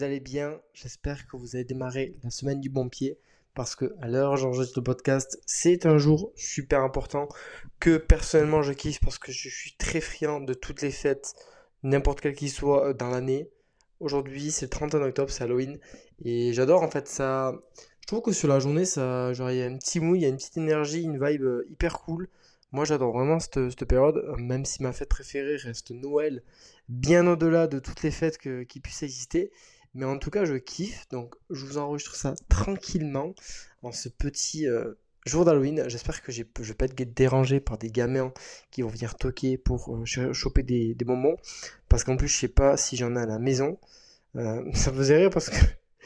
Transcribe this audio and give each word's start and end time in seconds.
vous 0.00 0.04
allez 0.06 0.20
bien. 0.20 0.58
J'espère 0.72 1.26
que 1.26 1.36
vous 1.36 1.56
avez 1.56 1.64
démarré 1.64 2.16
la 2.24 2.30
semaine 2.30 2.58
du 2.58 2.70
bon 2.70 2.88
pied. 2.88 3.18
Parce 3.52 3.76
que 3.76 3.94
à 4.00 4.08
l'heure 4.08 4.38
j'enregistre 4.38 4.78
le 4.78 4.82
podcast, 4.82 5.38
c'est 5.44 5.84
un 5.84 5.98
jour 5.98 6.32
super 6.36 6.80
important 6.80 7.28
que 7.80 7.98
personnellement 7.98 8.62
je 8.62 8.72
kiffe 8.72 8.98
parce 9.00 9.18
que 9.18 9.30
je 9.30 9.50
suis 9.50 9.74
très 9.76 10.00
friand 10.00 10.40
de 10.40 10.54
toutes 10.54 10.80
les 10.80 10.90
fêtes, 10.90 11.34
n'importe 11.82 12.22
quelle 12.22 12.34
qu'ils 12.34 12.50
soient 12.50 12.88
euh, 12.88 12.92
dans 12.94 13.10
l'année. 13.10 13.50
Aujourd'hui, 13.98 14.50
c'est 14.50 14.64
le 14.64 14.70
31 14.70 15.02
octobre, 15.02 15.30
c'est 15.30 15.44
Halloween. 15.44 15.78
Et 16.24 16.54
j'adore 16.54 16.82
en 16.82 16.90
fait 16.90 17.06
ça. 17.06 17.52
Je 18.00 18.06
trouve 18.06 18.22
que 18.22 18.32
sur 18.32 18.48
la 18.48 18.58
journée, 18.58 18.86
ça, 18.86 19.32
il 19.34 19.56
y 19.56 19.62
a 19.62 19.66
un 19.66 19.76
petit 19.76 20.00
mou, 20.00 20.14
il 20.14 20.22
y 20.22 20.24
a 20.24 20.28
une 20.28 20.38
petite 20.38 20.56
énergie, 20.56 21.02
une 21.02 21.22
vibe 21.22 21.42
euh, 21.42 21.66
hyper 21.68 21.98
cool. 21.98 22.30
Moi, 22.72 22.86
j'adore 22.86 23.12
vraiment 23.12 23.38
cette, 23.38 23.84
période, 23.84 24.16
euh, 24.16 24.36
même 24.36 24.64
si 24.64 24.82
ma 24.82 24.94
fête 24.94 25.10
préférée 25.10 25.56
reste 25.56 25.90
Noël, 25.90 26.42
bien 26.88 27.26
au-delà 27.26 27.66
de 27.66 27.80
toutes 27.80 28.02
les 28.02 28.10
fêtes 28.10 28.38
qui 28.38 28.80
puissent 28.80 29.02
exister. 29.02 29.50
Mais 29.94 30.04
en 30.04 30.18
tout 30.18 30.30
cas, 30.30 30.44
je 30.44 30.54
kiffe, 30.54 31.08
donc 31.10 31.34
je 31.50 31.66
vous 31.66 31.78
enregistre 31.78 32.14
ça 32.14 32.34
tranquillement 32.48 33.34
en 33.82 33.90
ce 33.92 34.08
petit 34.08 34.68
euh, 34.68 34.94
jour 35.26 35.44
d'Halloween. 35.44 35.88
J'espère 35.88 36.22
que 36.22 36.30
je 36.32 36.42
vais 36.42 36.74
pas 36.74 36.84
être 36.84 37.14
dérangé 37.14 37.60
par 37.60 37.76
des 37.78 37.90
gamins 37.90 38.32
qui 38.70 38.82
vont 38.82 38.88
venir 38.88 39.16
toquer 39.16 39.58
pour 39.58 39.96
euh, 39.96 40.06
ch- 40.06 40.32
choper 40.32 40.62
des, 40.62 40.94
bonbons. 41.04 41.36
Parce 41.88 42.04
qu'en 42.04 42.16
plus, 42.16 42.28
je 42.28 42.38
sais 42.38 42.48
pas 42.48 42.76
si 42.76 42.96
j'en 42.96 43.16
ai 43.16 43.20
à 43.20 43.26
la 43.26 43.38
maison. 43.38 43.78
Euh, 44.36 44.62
ça 44.74 44.92
me 44.92 44.98
faisait 44.98 45.16
rire 45.18 45.30
parce 45.30 45.50
que 45.50 45.56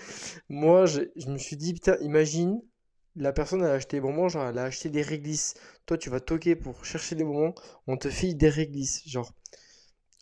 moi, 0.48 0.86
je, 0.86 1.00
me 1.28 1.38
suis 1.38 1.56
dit, 1.56 1.74
putain, 1.74 1.96
imagine, 2.00 2.60
la 3.16 3.32
personne 3.32 3.62
a 3.62 3.72
acheté 3.72 3.98
des 3.98 4.00
bonbons, 4.00 4.28
genre 4.28 4.46
elle 4.48 4.58
a 4.58 4.64
acheté 4.64 4.88
des 4.88 5.02
réglisses. 5.02 5.54
Toi, 5.86 5.98
tu 5.98 6.10
vas 6.10 6.20
toquer 6.20 6.56
pour 6.56 6.84
chercher 6.84 7.16
des 7.16 7.24
bonbons, 7.24 7.54
on 7.86 7.96
te 7.98 8.08
file 8.10 8.36
des 8.36 8.48
réglisses. 8.48 9.02
Genre, 9.06 9.32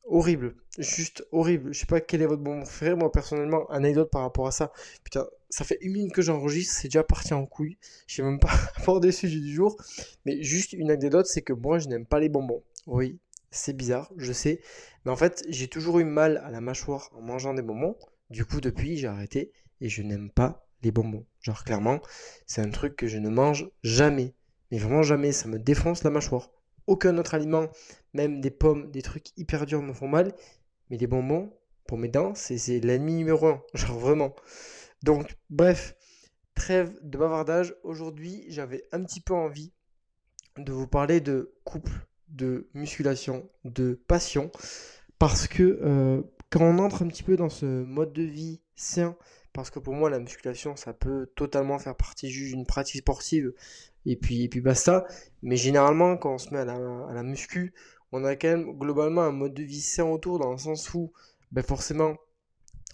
horrible, 0.04 0.54
juste 0.78 1.26
horrible. 1.32 1.72
Je 1.72 1.80
sais 1.80 1.86
pas 1.86 2.00
quel 2.00 2.22
est 2.22 2.26
votre 2.26 2.42
bonbon 2.42 2.62
préféré, 2.62 2.94
moi 2.94 3.10
personnellement, 3.10 3.66
anecdote 3.70 4.10
par 4.10 4.22
rapport 4.22 4.46
à 4.46 4.52
ça. 4.52 4.72
Putain, 5.04 5.26
ça 5.50 5.64
fait 5.64 5.78
une 5.80 5.92
minute 5.92 6.12
que 6.12 6.22
j'enregistre, 6.22 6.74
c'est 6.74 6.88
déjà 6.88 7.04
parti 7.04 7.34
en 7.34 7.46
couille. 7.46 7.76
Je 8.06 8.16
sais 8.16 8.22
même 8.22 8.38
pas 8.38 8.52
aborder 8.76 9.08
le 9.08 9.12
sujet 9.12 9.40
du 9.40 9.54
jour, 9.54 9.76
mais 10.24 10.42
juste 10.42 10.72
une 10.72 10.90
anecdote, 10.90 11.26
c'est 11.26 11.42
que 11.42 11.52
moi, 11.52 11.78
je 11.78 11.88
n'aime 11.88 12.06
pas 12.06 12.20
les 12.20 12.28
bonbons. 12.28 12.62
Oui, 12.86 13.18
c'est 13.50 13.76
bizarre, 13.76 14.10
je 14.16 14.32
sais. 14.32 14.60
Mais 15.04 15.12
en 15.12 15.16
fait, 15.16 15.44
j'ai 15.48 15.68
toujours 15.68 15.98
eu 15.98 16.04
mal 16.04 16.38
à 16.44 16.50
la 16.50 16.60
mâchoire 16.60 17.10
en 17.14 17.20
mangeant 17.20 17.54
des 17.54 17.62
bonbons. 17.62 17.96
Du 18.30 18.44
coup, 18.44 18.60
depuis, 18.60 18.96
j'ai 18.96 19.08
arrêté 19.08 19.52
et 19.80 19.88
je 19.88 20.02
n'aime 20.02 20.30
pas 20.30 20.66
les 20.82 20.90
bonbons. 20.90 21.26
Genre, 21.40 21.64
clairement, 21.64 22.00
c'est 22.46 22.60
un 22.60 22.70
truc 22.70 22.96
que 22.96 23.06
je 23.06 23.18
ne 23.18 23.28
mange 23.28 23.68
jamais. 23.82 24.34
Mais 24.70 24.78
vraiment 24.78 25.02
jamais, 25.02 25.32
ça 25.32 25.48
me 25.48 25.58
défonce 25.58 26.02
la 26.02 26.10
mâchoire. 26.10 26.50
Aucun 26.86 27.16
autre 27.18 27.34
aliment, 27.34 27.68
même 28.12 28.40
des 28.40 28.50
pommes, 28.50 28.90
des 28.90 29.02
trucs 29.02 29.36
hyper 29.36 29.66
durs 29.66 29.82
me 29.82 29.92
font 29.92 30.08
mal. 30.08 30.34
Mais 30.90 30.96
les 30.98 31.06
bonbons, 31.06 31.52
pour 31.86 31.98
mes 31.98 32.08
dents, 32.08 32.34
c'est 32.34 32.58
c'est 32.58 32.80
l'ennemi 32.80 33.14
numéro 33.14 33.46
un. 33.46 33.62
Genre, 33.74 33.98
vraiment. 33.98 34.34
Donc, 35.02 35.36
bref, 35.50 35.96
trêve 36.54 36.98
de 37.02 37.18
bavardage. 37.18 37.74
Aujourd'hui, 37.82 38.44
j'avais 38.48 38.84
un 38.92 39.02
petit 39.04 39.20
peu 39.20 39.34
envie 39.34 39.72
de 40.58 40.72
vous 40.72 40.86
parler 40.86 41.20
de 41.20 41.54
couple, 41.64 42.06
de 42.28 42.68
musculation, 42.74 43.48
de 43.64 43.94
passion. 44.06 44.50
Parce 45.18 45.46
que 45.46 45.78
euh, 45.82 46.22
quand 46.50 46.64
on 46.64 46.78
entre 46.78 47.02
un 47.02 47.08
petit 47.08 47.22
peu 47.22 47.36
dans 47.36 47.48
ce 47.48 47.66
mode 47.66 48.12
de 48.12 48.22
vie 48.22 48.60
sain, 48.74 49.16
parce 49.52 49.70
que 49.70 49.78
pour 49.78 49.94
moi 49.94 50.10
la 50.10 50.18
musculation 50.18 50.76
ça 50.76 50.92
peut 50.92 51.30
totalement 51.34 51.78
faire 51.78 51.96
partie 51.96 52.28
d'une 52.28 52.66
pratique 52.66 53.02
sportive 53.02 53.52
et 54.06 54.16
puis, 54.16 54.42
et 54.44 54.48
puis 54.48 54.60
basta. 54.60 55.06
Mais 55.42 55.56
généralement 55.56 56.16
quand 56.16 56.34
on 56.34 56.38
se 56.38 56.50
met 56.50 56.60
à 56.60 56.64
la, 56.64 56.74
à 56.74 57.22
muscu, 57.22 57.74
on 58.12 58.24
a 58.24 58.36
quand 58.36 58.48
même 58.48 58.78
globalement 58.78 59.22
un 59.22 59.32
mode 59.32 59.54
de 59.54 59.62
vie 59.62 59.80
sain 59.80 60.04
autour 60.04 60.38
dans 60.38 60.52
le 60.52 60.58
sens 60.58 60.92
où 60.94 61.12
ben 61.50 61.62
forcément 61.62 62.16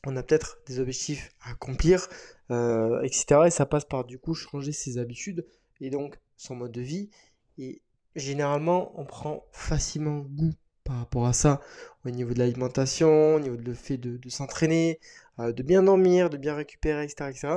on 0.06 0.16
a 0.16 0.22
peut-être 0.22 0.58
des 0.66 0.78
objectifs 0.78 1.30
à 1.42 1.50
accomplir, 1.50 2.08
euh, 2.50 3.00
etc. 3.02 3.42
Et 3.46 3.50
ça 3.50 3.66
passe 3.66 3.84
par 3.84 4.04
du 4.04 4.18
coup 4.18 4.34
changer 4.34 4.72
ses 4.72 4.98
habitudes 4.98 5.44
et 5.80 5.90
donc 5.90 6.18
son 6.36 6.54
mode 6.54 6.72
de 6.72 6.80
vie. 6.80 7.10
Et 7.58 7.82
généralement, 8.14 8.98
on 8.98 9.04
prend 9.04 9.44
facilement 9.52 10.20
goût 10.20 10.54
par 10.88 10.96
rapport 10.96 11.26
à 11.26 11.34
ça 11.34 11.60
au 12.06 12.10
niveau 12.10 12.32
de 12.32 12.38
l'alimentation, 12.38 13.34
au 13.34 13.40
niveau 13.40 13.56
de 13.56 13.62
le 13.62 13.74
fait 13.74 13.98
de, 13.98 14.18
s'entraîner, 14.30 14.98
euh, 15.38 15.52
de 15.52 15.62
bien 15.62 15.82
dormir, 15.82 16.30
de 16.30 16.38
bien 16.38 16.54
récupérer, 16.54 17.04
etc. 17.04 17.30
etc. 17.30 17.48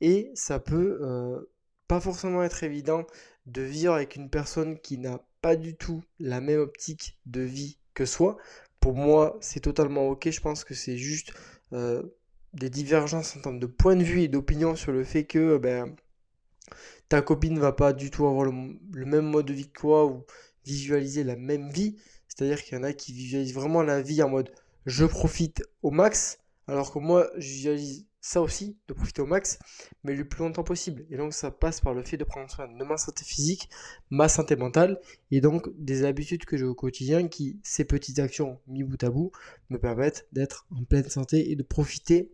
Et 0.00 0.30
ça 0.34 0.58
peut 0.58 0.98
euh, 1.02 1.50
pas 1.86 2.00
forcément 2.00 2.42
être 2.42 2.64
évident 2.64 3.06
de 3.44 3.60
vivre 3.60 3.92
avec 3.92 4.16
une 4.16 4.30
personne 4.30 4.78
qui 4.78 4.96
n'a 4.96 5.20
pas 5.42 5.54
du 5.54 5.76
tout 5.76 6.02
la 6.18 6.40
même 6.40 6.60
optique 6.60 7.18
de 7.26 7.42
vie 7.42 7.76
que 7.92 8.06
soi. 8.06 8.38
Pour 8.80 8.94
moi, 8.94 9.36
c'est 9.42 9.60
totalement 9.60 10.08
ok. 10.08 10.30
Je 10.30 10.40
pense 10.40 10.64
que 10.64 10.74
c'est 10.74 10.96
juste 10.96 11.34
euh, 11.74 12.02
des 12.54 12.70
divergences 12.70 13.36
en 13.36 13.40
termes 13.42 13.60
de 13.60 13.66
point 13.66 13.96
de 13.96 14.02
vue 14.02 14.22
et 14.22 14.28
d'opinion 14.28 14.76
sur 14.76 14.92
le 14.92 15.04
fait 15.04 15.24
que 15.24 15.58
ben, 15.58 15.94
ta 17.10 17.20
copine 17.20 17.58
va 17.58 17.72
pas 17.72 17.92
du 17.92 18.10
tout 18.10 18.26
avoir 18.26 18.46
le 18.46 19.04
même 19.04 19.26
mode 19.26 19.46
de 19.46 19.52
vie 19.52 19.68
que 19.68 19.78
toi 19.78 20.06
ou 20.06 20.24
visualiser 20.64 21.24
la 21.24 21.36
même 21.36 21.70
vie. 21.70 21.96
C'est-à-dire 22.34 22.62
qu'il 22.62 22.78
y 22.78 22.80
en 22.80 22.84
a 22.84 22.92
qui 22.92 23.12
visualisent 23.12 23.54
vraiment 23.54 23.82
la 23.82 24.00
vie 24.00 24.22
en 24.22 24.28
mode 24.28 24.50
je 24.86 25.04
profite 25.04 25.62
au 25.82 25.90
max, 25.90 26.38
alors 26.66 26.92
que 26.92 26.98
moi, 26.98 27.30
je 27.36 27.46
visualise 27.46 28.06
ça 28.20 28.40
aussi, 28.40 28.76
de 28.86 28.94
profiter 28.94 29.20
au 29.20 29.26
max, 29.26 29.58
mais 30.04 30.14
le 30.14 30.26
plus 30.26 30.44
longtemps 30.44 30.62
possible. 30.62 31.04
Et 31.10 31.16
donc, 31.16 31.34
ça 31.34 31.50
passe 31.50 31.80
par 31.80 31.92
le 31.92 32.02
fait 32.02 32.16
de 32.16 32.24
prendre 32.24 32.48
soin 32.48 32.68
de 32.68 32.84
ma 32.84 32.96
santé 32.96 33.24
physique, 33.24 33.68
ma 34.10 34.28
santé 34.28 34.54
mentale, 34.54 35.00
et 35.32 35.40
donc 35.40 35.68
des 35.76 36.04
habitudes 36.04 36.44
que 36.44 36.56
j'ai 36.56 36.64
au 36.64 36.74
quotidien 36.74 37.26
qui, 37.26 37.58
ces 37.64 37.84
petites 37.84 38.20
actions 38.20 38.60
mis 38.68 38.84
bout 38.84 39.02
à 39.02 39.10
bout, 39.10 39.32
me 39.70 39.78
permettent 39.78 40.26
d'être 40.32 40.66
en 40.70 40.84
pleine 40.84 41.08
santé 41.08 41.50
et 41.50 41.56
de 41.56 41.62
profiter 41.64 42.32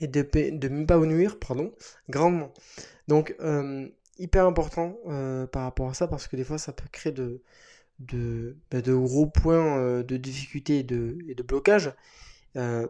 et 0.00 0.08
de, 0.08 0.20
de 0.22 0.68
m'épanouir, 0.68 1.38
pardon, 1.38 1.72
grandement. 2.10 2.52
Donc, 3.08 3.34
euh, 3.40 3.88
hyper 4.18 4.46
important 4.46 4.98
euh, 5.06 5.46
par 5.46 5.62
rapport 5.62 5.88
à 5.88 5.94
ça, 5.94 6.08
parce 6.08 6.28
que 6.28 6.36
des 6.36 6.44
fois, 6.44 6.58
ça 6.58 6.74
peut 6.74 6.88
créer 6.92 7.12
de, 7.12 7.42
de, 7.98 8.56
bah, 8.70 8.82
de 8.82 8.94
gros 8.94 9.26
points 9.26 9.78
euh, 9.78 10.02
de 10.02 10.16
difficulté 10.16 10.80
et 10.80 10.82
de, 10.82 11.18
et 11.28 11.34
blocage. 11.34 11.92
Euh, 12.56 12.86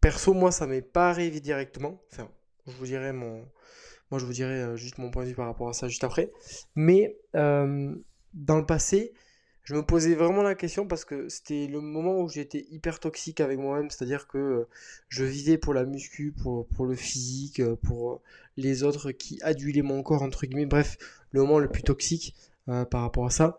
perso, 0.00 0.34
moi, 0.34 0.50
ça 0.50 0.66
m'est 0.66 0.82
pas 0.82 1.10
arrivé 1.10 1.40
directement. 1.40 2.00
Enfin, 2.12 2.28
je 2.66 2.72
vous 2.72 2.86
dirai 2.86 3.12
mon, 3.12 3.44
moi, 4.10 4.18
je 4.18 4.24
vous 4.24 4.32
dirai 4.32 4.62
euh, 4.62 4.76
juste 4.76 4.98
mon 4.98 5.10
point 5.10 5.24
de 5.24 5.28
vue 5.28 5.34
par 5.34 5.46
rapport 5.46 5.68
à 5.68 5.72
ça 5.72 5.88
juste 5.88 6.04
après. 6.04 6.32
Mais 6.74 7.16
dans 7.34 8.56
le 8.56 8.64
passé, 8.64 9.12
je 9.62 9.74
me 9.74 9.82
posais 9.82 10.14
vraiment 10.14 10.42
la 10.42 10.54
question 10.54 10.88
parce 10.88 11.04
que 11.04 11.28
c'était 11.28 11.66
le 11.66 11.80
moment 11.80 12.18
où 12.18 12.28
j'étais 12.28 12.66
hyper 12.70 12.98
toxique 12.98 13.40
avec 13.40 13.58
moi-même, 13.58 13.90
c'est-à-dire 13.90 14.26
que 14.26 14.66
je 15.08 15.24
vivais 15.24 15.58
pour 15.58 15.74
la 15.74 15.84
muscu, 15.84 16.32
pour, 16.32 16.66
le 16.84 16.96
physique, 16.96 17.62
pour 17.82 18.22
les 18.56 18.82
autres 18.82 19.12
qui 19.12 19.38
adulaient 19.42 19.82
mon 19.82 20.02
corps, 20.02 20.22
entre 20.22 20.46
guillemets. 20.46 20.66
Bref, 20.66 20.96
le 21.30 21.42
moment 21.42 21.58
le 21.58 21.68
plus 21.68 21.82
toxique 21.82 22.34
par 22.66 23.02
rapport 23.02 23.26
à 23.26 23.30
ça. 23.30 23.58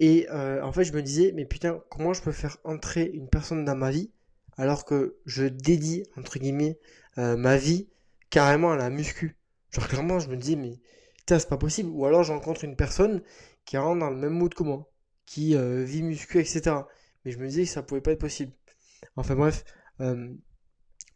Et 0.00 0.26
euh, 0.30 0.62
en 0.64 0.72
fait, 0.72 0.84
je 0.84 0.94
me 0.94 1.02
disais, 1.02 1.32
mais 1.34 1.44
putain, 1.44 1.80
comment 1.90 2.14
je 2.14 2.22
peux 2.22 2.32
faire 2.32 2.56
entrer 2.64 3.04
une 3.04 3.28
personne 3.28 3.66
dans 3.66 3.76
ma 3.76 3.90
vie 3.90 4.10
alors 4.56 4.84
que 4.86 5.18
je 5.26 5.44
dédie, 5.44 6.04
entre 6.16 6.38
guillemets, 6.38 6.78
euh, 7.18 7.36
ma 7.36 7.56
vie 7.58 7.88
carrément 8.30 8.72
à 8.72 8.76
la 8.76 8.88
muscu? 8.88 9.36
Genre, 9.70 9.86
clairement, 9.86 10.18
je 10.18 10.30
me 10.30 10.36
dis, 10.36 10.56
mais 10.56 10.80
putain, 11.18 11.38
c'est 11.38 11.50
pas 11.50 11.58
possible. 11.58 11.90
Ou 11.90 12.06
alors, 12.06 12.24
je 12.24 12.32
rencontre 12.32 12.64
une 12.64 12.76
personne 12.76 13.22
qui 13.66 13.76
rentre 13.76 14.00
dans 14.00 14.08
le 14.08 14.16
même 14.16 14.32
mood 14.32 14.54
que 14.54 14.62
moi, 14.62 14.90
qui 15.26 15.54
euh, 15.54 15.84
vit 15.84 16.02
muscu, 16.02 16.40
etc. 16.40 16.76
Mais 17.24 17.30
je 17.30 17.38
me 17.38 17.46
disais 17.46 17.64
que 17.64 17.68
ça 17.68 17.82
pouvait 17.82 18.00
pas 18.00 18.12
être 18.12 18.20
possible. 18.20 18.52
Enfin, 19.16 19.34
bref, 19.34 19.64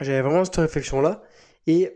j'avais 0.01 0.21
vraiment 0.21 0.45
cette 0.45 0.57
réflexion-là. 0.57 1.23
Et 1.67 1.91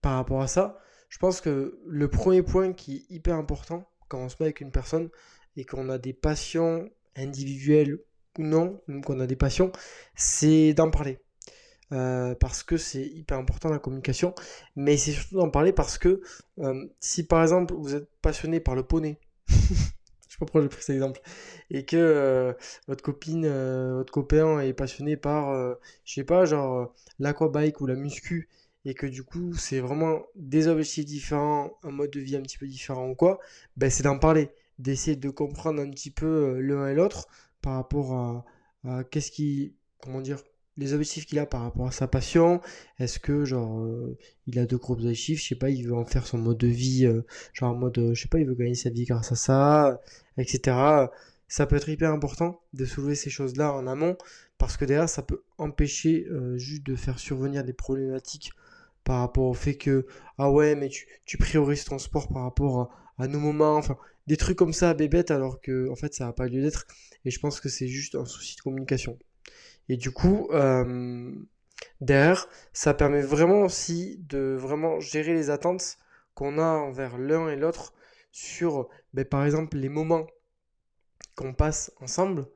par 0.00 0.14
rapport 0.14 0.42
à 0.42 0.46
ça, 0.46 0.78
je 1.08 1.18
pense 1.18 1.40
que 1.40 1.80
le 1.86 2.08
premier 2.08 2.42
point 2.42 2.72
qui 2.72 2.96
est 2.98 3.14
hyper 3.14 3.34
important 3.34 3.88
quand 4.08 4.18
on 4.18 4.28
se 4.28 4.36
met 4.38 4.46
avec 4.46 4.60
une 4.60 4.70
personne 4.70 5.10
et 5.56 5.64
qu'on 5.64 5.88
a 5.88 5.98
des 5.98 6.12
passions 6.12 6.90
individuelles 7.16 7.98
ou 8.38 8.42
non, 8.42 8.80
même 8.88 9.04
qu'on 9.04 9.20
a 9.20 9.26
des 9.26 9.36
passions, 9.36 9.72
c'est 10.14 10.72
d'en 10.74 10.90
parler. 10.90 11.18
Euh, 11.92 12.34
parce 12.34 12.62
que 12.62 12.78
c'est 12.78 13.04
hyper 13.04 13.36
important 13.36 13.68
la 13.68 13.78
communication, 13.78 14.34
mais 14.76 14.96
c'est 14.96 15.12
surtout 15.12 15.36
d'en 15.36 15.50
parler 15.50 15.72
parce 15.72 15.98
que 15.98 16.22
euh, 16.58 16.86
si 17.00 17.26
par 17.26 17.42
exemple 17.42 17.74
vous 17.74 17.94
êtes 17.94 18.08
passionné 18.22 18.60
par 18.60 18.74
le 18.74 18.82
poney, 18.82 19.18
je 19.48 19.54
sais 19.54 20.38
pas 20.38 20.46
pourquoi 20.46 20.62
j'ai 20.62 20.68
pris 20.68 20.82
cet 20.82 20.94
exemple, 20.94 21.20
et 21.68 21.84
que 21.84 21.96
euh, 21.98 22.54
votre 22.88 23.02
copine, 23.02 23.46
votre 23.94 24.10
copain 24.10 24.60
est 24.60 24.72
passionné 24.72 25.18
par, 25.18 25.54
je 26.04 26.14
sais 26.14 26.24
pas, 26.24 26.46
genre 26.46 26.94
l'aquabike 27.18 27.82
ou 27.82 27.86
la 27.86 27.94
muscu, 27.94 28.48
et 28.86 28.94
que 28.94 29.06
du 29.06 29.22
coup 29.22 29.52
c'est 29.54 29.80
vraiment 29.80 30.22
des 30.34 30.68
objectifs 30.68 31.04
différents, 31.04 31.78
un 31.82 31.90
mode 31.90 32.10
de 32.10 32.20
vie 32.20 32.36
un 32.36 32.42
petit 32.42 32.56
peu 32.56 32.66
différent 32.66 33.10
ou 33.10 33.14
quoi, 33.14 33.38
ben 33.76 33.90
c'est 33.90 34.02
d'en 34.04 34.18
parler, 34.18 34.48
d'essayer 34.82 35.16
de 35.16 35.30
comprendre 35.30 35.80
un 35.80 35.90
petit 35.90 36.10
peu 36.10 36.26
euh, 36.26 36.60
l'un 36.60 36.88
et 36.88 36.94
l'autre 36.94 37.28
par 37.62 37.74
rapport 37.74 38.12
à, 38.14 39.04
qu'est-ce 39.04 39.30
qui, 39.30 39.76
comment 40.02 40.20
dire, 40.20 40.42
les 40.76 40.94
objectifs 40.94 41.26
qu'il 41.26 41.38
a 41.38 41.46
par 41.46 41.62
rapport 41.62 41.86
à 41.86 41.92
sa 41.92 42.08
passion. 42.08 42.60
Est-ce 42.98 43.20
que, 43.20 43.44
genre, 43.44 43.80
euh, 43.80 44.18
il 44.48 44.58
a 44.58 44.66
de 44.66 44.76
gros 44.76 44.94
objectifs, 44.94 45.40
je 45.40 45.48
sais 45.48 45.54
pas, 45.54 45.70
il 45.70 45.86
veut 45.86 45.94
en 45.94 46.04
faire 46.04 46.26
son 46.26 46.38
mode 46.38 46.58
de 46.58 46.66
vie, 46.66 47.06
euh, 47.06 47.22
genre 47.52 47.70
en 47.72 47.76
mode, 47.76 48.10
je 48.14 48.20
sais 48.20 48.28
pas, 48.28 48.40
il 48.40 48.46
veut 48.46 48.56
gagner 48.56 48.74
sa 48.74 48.90
vie 48.90 49.04
grâce 49.04 49.30
à 49.30 49.36
ça, 49.36 50.00
etc. 50.36 50.76
Ça 51.46 51.66
peut 51.66 51.76
être 51.76 51.88
hyper 51.88 52.10
important 52.10 52.60
de 52.72 52.84
soulever 52.84 53.14
ces 53.14 53.30
choses-là 53.30 53.72
en 53.72 53.86
amont 53.86 54.16
parce 54.58 54.76
que 54.76 54.84
derrière, 54.84 55.08
ça 55.08 55.22
peut 55.22 55.42
empêcher 55.58 56.26
juste 56.56 56.84
de 56.84 56.96
faire 56.96 57.18
survenir 57.18 57.62
des 57.64 57.72
problématiques 57.72 58.52
par 59.04 59.20
rapport 59.20 59.44
au 59.44 59.54
fait 59.54 59.76
que, 59.76 60.06
ah 60.38 60.50
ouais, 60.50 60.74
mais 60.74 60.88
tu, 60.88 61.06
tu 61.26 61.36
priorises 61.36 61.84
ton 61.84 61.98
sport 61.98 62.28
par 62.28 62.42
rapport 62.44 62.80
à, 62.80 63.01
nos 63.18 63.38
moments, 63.38 63.76
enfin, 63.76 63.96
des 64.26 64.36
trucs 64.36 64.56
comme 64.58 64.72
ça, 64.72 64.94
bébête, 64.94 65.30
alors 65.30 65.60
que, 65.60 65.88
en 65.90 65.96
fait, 65.96 66.14
ça 66.14 66.26
n'a 66.26 66.32
pas 66.32 66.46
lieu 66.46 66.62
d'être. 66.62 66.86
Et 67.24 67.30
je 67.30 67.38
pense 67.40 67.60
que 67.60 67.68
c'est 67.68 67.88
juste 67.88 68.14
un 68.14 68.24
souci 68.24 68.56
de 68.56 68.62
communication. 68.62 69.18
Et 69.88 69.96
du 69.96 70.10
coup, 70.10 70.48
euh, 70.52 71.32
derrière, 72.00 72.48
ça 72.72 72.94
permet 72.94 73.22
vraiment 73.22 73.62
aussi 73.62 74.18
de 74.28 74.56
vraiment 74.58 75.00
gérer 75.00 75.34
les 75.34 75.50
attentes 75.50 75.98
qu'on 76.34 76.58
a 76.58 76.64
envers 76.78 77.18
l'un 77.18 77.48
et 77.48 77.56
l'autre 77.56 77.94
sur, 78.32 78.88
ben, 79.12 79.24
par 79.24 79.44
exemple, 79.44 79.76
les 79.76 79.88
moments 79.88 80.26
qu'on 81.36 81.54
passe 81.54 81.92
ensemble. 82.00 82.46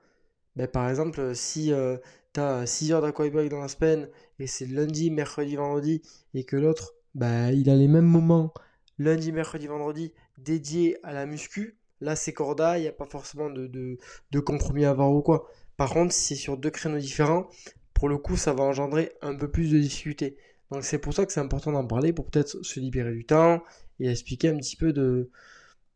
Ben, 0.57 0.69
par 0.69 0.89
exemple, 0.89 1.35
si 1.35 1.73
euh, 1.73 1.99
tu 2.33 2.41
as 2.41 2.67
6 2.67 2.93
heures 2.93 3.03
d'aquabike 3.03 3.51
dans 3.51 3.61
la 3.61 3.69
semaine 3.69 4.09
et 4.39 4.47
c'est 4.47 4.67
lundi, 4.67 5.11
mercredi, 5.11 5.57
vendredi, 5.57 6.03
et 6.35 6.45
que 6.45 6.57
l'autre, 6.57 6.95
ben, 7.15 7.51
il 7.51 7.69
a 7.71 7.77
les 7.77 7.89
mêmes 7.89 8.07
moments 8.07 8.53
lundi, 8.99 9.33
mercredi, 9.33 9.67
vendredi 9.67 10.13
dédiés 10.39 10.99
à 11.03 11.13
la 11.13 11.27
muscu, 11.27 11.77
là 12.01 12.17
c'est 12.17 12.33
corda, 12.33 12.79
il 12.79 12.83
n'y 12.83 12.89
a 12.89 12.93
pas 12.93 13.07
forcément 13.07 13.51
de, 13.51 13.67
de, 13.67 14.41
compromis 14.41 14.85
à 14.85 14.91
avoir 14.91 15.13
ou 15.13 15.23
quoi. 15.23 15.49
Par 15.77 15.91
contre, 15.91 16.13
si 16.13 16.35
c'est 16.35 16.41
sur 16.41 16.57
deux 16.57 16.71
créneaux 16.71 16.99
différents, 16.99 17.49
pour 17.95 18.09
le 18.09 18.19
coup, 18.19 18.37
ça 18.37 18.53
va 18.53 18.65
engendrer 18.65 19.13
un 19.23 19.35
peu 19.35 19.51
plus 19.51 19.71
de 19.73 19.79
difficultés. 19.79 20.37
Donc 20.71 20.85
c'est 20.85 20.99
pour 20.99 21.15
ça 21.15 21.27
que 21.27 21.33
c'est 21.33 21.41
important 21.41 21.73
d'en 21.73 21.87
parler, 21.87 22.13
pour 22.13 22.27
peut-être 22.27 22.63
se 22.63 22.81
libérer 22.81 23.13
du 23.13 23.25
temps 23.25 23.63
et 24.01 24.11
expliquer 24.11 24.49
un 24.49 24.57
petit 24.57 24.77
peu 24.77 24.93
de 24.93 25.31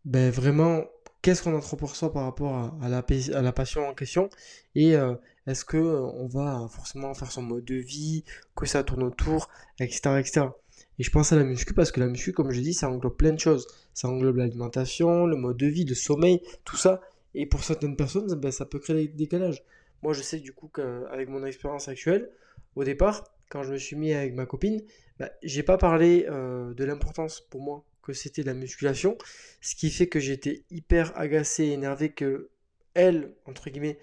ben, 0.04 0.30
vraiment 0.30 0.84
qu'est-ce 1.22 1.42
qu'on 1.42 1.60
pour 1.76 1.96
soi 1.96 2.12
par 2.12 2.24
rapport 2.24 2.74
à, 2.82 2.88
la, 2.88 3.04
à 3.34 3.42
la 3.42 3.52
passion 3.52 3.86
en 3.86 3.94
question 3.94 4.30
et 4.74 4.96
euh, 4.96 5.14
est-ce 5.46 5.64
que 5.64 5.76
euh, 5.76 6.00
on 6.00 6.26
va 6.28 6.68
forcément 6.70 7.12
faire 7.14 7.30
son 7.30 7.42
mode 7.42 7.64
de 7.64 7.74
vie, 7.74 8.24
que 8.54 8.66
ça 8.66 8.84
tourne 8.84 9.02
autour, 9.02 9.48
etc., 9.78 10.18
etc. 10.18 10.46
Et 11.00 11.02
je 11.02 11.10
pense 11.10 11.32
à 11.32 11.36
la 11.36 11.44
muscu 11.44 11.72
parce 11.72 11.90
que 11.92 11.98
la 11.98 12.08
muscu, 12.08 12.34
comme 12.34 12.50
je 12.50 12.60
dis, 12.60 12.74
ça 12.74 12.90
englobe 12.90 13.16
plein 13.16 13.32
de 13.32 13.40
choses. 13.40 13.66
Ça 13.94 14.06
englobe 14.06 14.36
l'alimentation, 14.36 15.24
le 15.24 15.34
mode 15.34 15.56
de 15.56 15.66
vie, 15.66 15.86
le 15.86 15.94
sommeil, 15.94 16.42
tout 16.66 16.76
ça. 16.76 17.00
Et 17.34 17.46
pour 17.46 17.64
certaines 17.64 17.96
personnes, 17.96 18.34
ben, 18.34 18.52
ça 18.52 18.66
peut 18.66 18.78
créer 18.78 19.08
des 19.08 19.14
décalages. 19.14 19.64
Moi, 20.02 20.12
je 20.12 20.20
sais 20.20 20.40
du 20.40 20.52
coup 20.52 20.68
qu'avec 20.68 21.30
mon 21.30 21.42
expérience 21.46 21.88
actuelle, 21.88 22.28
au 22.76 22.84
départ, 22.84 23.24
quand 23.48 23.62
je 23.62 23.72
me 23.72 23.78
suis 23.78 23.96
mis 23.96 24.12
avec 24.12 24.34
ma 24.34 24.44
copine, 24.44 24.82
bah, 25.18 25.30
j'ai 25.42 25.62
pas 25.62 25.78
parlé 25.78 26.26
euh, 26.28 26.74
de 26.74 26.84
l'importance 26.84 27.40
pour 27.40 27.62
moi 27.62 27.82
que 28.02 28.12
c'était 28.12 28.42
la 28.42 28.52
musculation, 28.52 29.16
ce 29.62 29.76
qui 29.76 29.88
fait 29.88 30.06
que 30.06 30.20
j'étais 30.20 30.64
hyper 30.70 31.18
agacé, 31.18 31.64
énervé 31.68 32.10
que 32.10 32.50
elle, 32.92 33.32
entre 33.46 33.70
guillemets, 33.70 33.98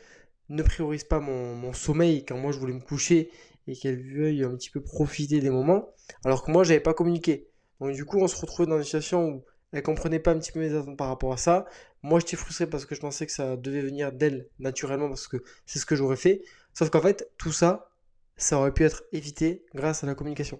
ne 0.49 0.63
priorise 0.63 1.03
pas 1.03 1.19
mon, 1.19 1.73
sommeil 1.73 2.25
quand 2.25 2.37
moi 2.37 2.51
je 2.51 2.57
voulais 2.57 2.73
me 2.73 2.79
coucher 2.79 3.29
et 3.67 3.75
qu'elle 3.75 4.01
veuille 4.01 4.43
un 4.43 4.55
petit 4.55 4.69
peu 4.69 4.81
profiter 4.81 5.39
des 5.39 5.49
moments, 5.49 5.89
alors 6.23 6.43
que 6.43 6.51
moi 6.51 6.63
j'avais 6.63 6.79
pas 6.79 6.93
communiqué. 6.93 7.47
Donc 7.79 7.93
du 7.93 8.05
coup 8.05 8.19
on 8.19 8.27
se 8.27 8.39
retrouvait 8.39 8.69
dans 8.69 8.77
une 8.77 8.83
situation 8.83 9.27
où 9.27 9.43
elle 9.71 9.83
comprenait 9.83 10.19
pas 10.19 10.31
un 10.31 10.39
petit 10.39 10.51
peu 10.51 10.59
mes 10.59 10.73
attentes 10.73 10.97
par 10.97 11.09
rapport 11.09 11.33
à 11.33 11.37
ça. 11.37 11.65
Moi 12.01 12.19
j'étais 12.19 12.37
frustré 12.37 12.67
parce 12.67 12.85
que 12.85 12.95
je 12.95 13.01
pensais 13.01 13.25
que 13.25 13.31
ça 13.31 13.57
devait 13.57 13.81
venir 13.81 14.11
d'elle 14.11 14.47
naturellement 14.59 15.09
parce 15.09 15.27
que 15.27 15.43
c'est 15.65 15.79
ce 15.79 15.85
que 15.85 15.95
j'aurais 15.95 16.15
fait. 16.15 16.41
Sauf 16.73 16.89
qu'en 16.89 17.01
fait 17.01 17.29
tout 17.37 17.51
ça, 17.51 17.91
ça 18.37 18.57
aurait 18.57 18.73
pu 18.73 18.83
être 18.83 19.03
évité 19.11 19.65
grâce 19.75 20.03
à 20.03 20.07
la 20.07 20.15
communication. 20.15 20.59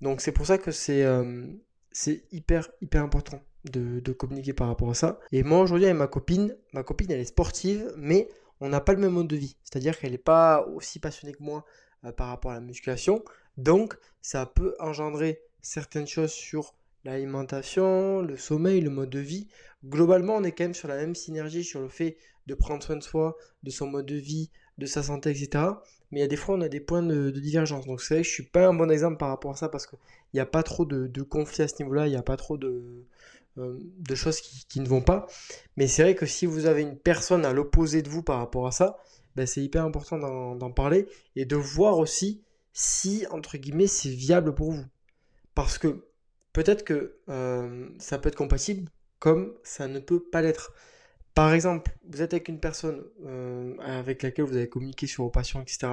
Donc 0.00 0.20
c'est 0.20 0.32
pour 0.32 0.46
ça 0.46 0.58
que 0.58 0.70
c'est 0.70 1.04
euh, 1.04 1.46
hyper 2.32 2.70
hyper 2.80 3.02
important 3.02 3.40
de, 3.64 4.00
de, 4.00 4.12
communiquer 4.12 4.54
par 4.54 4.68
rapport 4.68 4.90
à 4.90 4.94
ça. 4.94 5.20
Et 5.32 5.42
moi 5.42 5.60
aujourd'hui 5.60 5.84
avec 5.86 5.98
ma 5.98 6.06
copine, 6.06 6.56
ma 6.72 6.82
copine 6.82 7.10
elle 7.10 7.20
est 7.20 7.24
sportive, 7.24 7.92
mais 7.98 8.28
on 8.60 8.68
n'a 8.68 8.80
pas 8.80 8.92
le 8.92 9.00
même 9.00 9.12
mode 9.12 9.28
de 9.28 9.36
vie. 9.36 9.56
C'est-à-dire 9.64 9.98
qu'elle 9.98 10.12
n'est 10.12 10.18
pas 10.18 10.66
aussi 10.66 10.98
passionnée 10.98 11.34
que 11.34 11.42
moi 11.42 11.64
par 12.16 12.28
rapport 12.28 12.52
à 12.52 12.54
la 12.54 12.60
musculation. 12.60 13.24
Donc 13.56 13.96
ça 14.22 14.46
peut 14.46 14.74
engendrer 14.78 15.40
certaines 15.60 16.06
choses 16.06 16.32
sur 16.32 16.74
l'alimentation, 17.04 18.22
le 18.22 18.36
sommeil, 18.36 18.80
le 18.80 18.90
mode 18.90 19.10
de 19.10 19.18
vie. 19.18 19.48
Globalement, 19.84 20.36
on 20.36 20.44
est 20.44 20.52
quand 20.52 20.64
même 20.64 20.74
sur 20.74 20.88
la 20.88 20.96
même 20.96 21.14
synergie 21.14 21.64
sur 21.64 21.80
le 21.80 21.88
fait 21.88 22.16
de 22.46 22.54
prendre 22.54 22.82
soin 22.82 22.96
de 22.96 23.02
soi, 23.02 23.36
de 23.62 23.70
son 23.70 23.86
mode 23.86 24.06
de 24.06 24.16
vie, 24.16 24.50
de 24.78 24.86
sa 24.86 25.02
santé, 25.02 25.30
etc. 25.30 25.64
Mais 26.10 26.20
il 26.20 26.22
y 26.22 26.24
a 26.24 26.28
des 26.28 26.36
fois, 26.36 26.56
on 26.56 26.60
a 26.60 26.68
des 26.68 26.80
points 26.80 27.02
de, 27.02 27.30
divergence. 27.30 27.86
Donc 27.86 28.00
c'est 28.00 28.14
vrai 28.14 28.22
que 28.22 28.28
je 28.28 28.32
suis 28.32 28.46
pas 28.46 28.66
un 28.66 28.74
bon 28.74 28.90
exemple 28.90 29.16
par 29.16 29.28
rapport 29.28 29.52
à 29.52 29.56
ça 29.56 29.68
parce 29.68 29.86
qu'il 29.86 29.98
n'y 30.34 30.40
a 30.40 30.46
pas 30.46 30.62
trop 30.62 30.84
de, 30.84 31.22
conflits 31.22 31.62
à 31.62 31.68
ce 31.68 31.82
niveau-là, 31.82 32.06
il 32.06 32.10
n'y 32.10 32.16
a 32.16 32.22
pas 32.22 32.36
trop 32.36 32.58
euh, 32.62 33.06
de 33.56 34.14
choses 34.14 34.40
qui, 34.40 34.80
ne 34.80 34.88
vont 34.88 35.02
pas. 35.02 35.26
Mais 35.76 35.86
c'est 35.86 36.02
vrai 36.02 36.14
que 36.14 36.26
si 36.26 36.46
vous 36.46 36.66
avez 36.66 36.82
une 36.82 36.96
personne 36.96 37.44
à 37.44 37.52
l'opposé 37.52 38.02
de 38.02 38.08
vous 38.08 38.22
par 38.22 38.38
rapport 38.38 38.66
à 38.66 38.72
ça, 38.72 38.98
ben 39.36 39.46
c'est 39.46 39.62
hyper 39.62 39.84
important 39.84 40.18
d'en 40.54 40.70
parler 40.70 41.06
et 41.36 41.44
de 41.44 41.56
voir 41.56 41.98
aussi 41.98 42.42
si, 42.72 43.26
entre 43.30 43.56
guillemets, 43.58 43.86
c'est 43.86 44.10
viable 44.10 44.54
pour 44.54 44.72
vous. 44.72 44.84
Parce 45.54 45.78
que 45.78 46.04
peut-être 46.52 46.84
que 46.84 47.16
euh, 47.28 47.88
ça 47.98 48.18
peut 48.18 48.28
être 48.28 48.36
compatible 48.36 48.90
comme 49.18 49.54
ça 49.62 49.88
ne 49.88 49.98
peut 49.98 50.22
pas 50.22 50.42
l'être. 50.42 50.72
Par 51.34 51.52
exemple, 51.52 51.92
vous 52.08 52.22
êtes 52.22 52.32
avec 52.34 52.48
une 52.48 52.60
personne 52.60 53.02
euh, 53.24 53.74
avec 53.80 54.22
laquelle 54.22 54.44
vous 54.44 54.56
avez 54.56 54.68
communiqué 54.68 55.06
sur 55.06 55.24
vos 55.24 55.30
passions, 55.30 55.60
etc., 55.60 55.88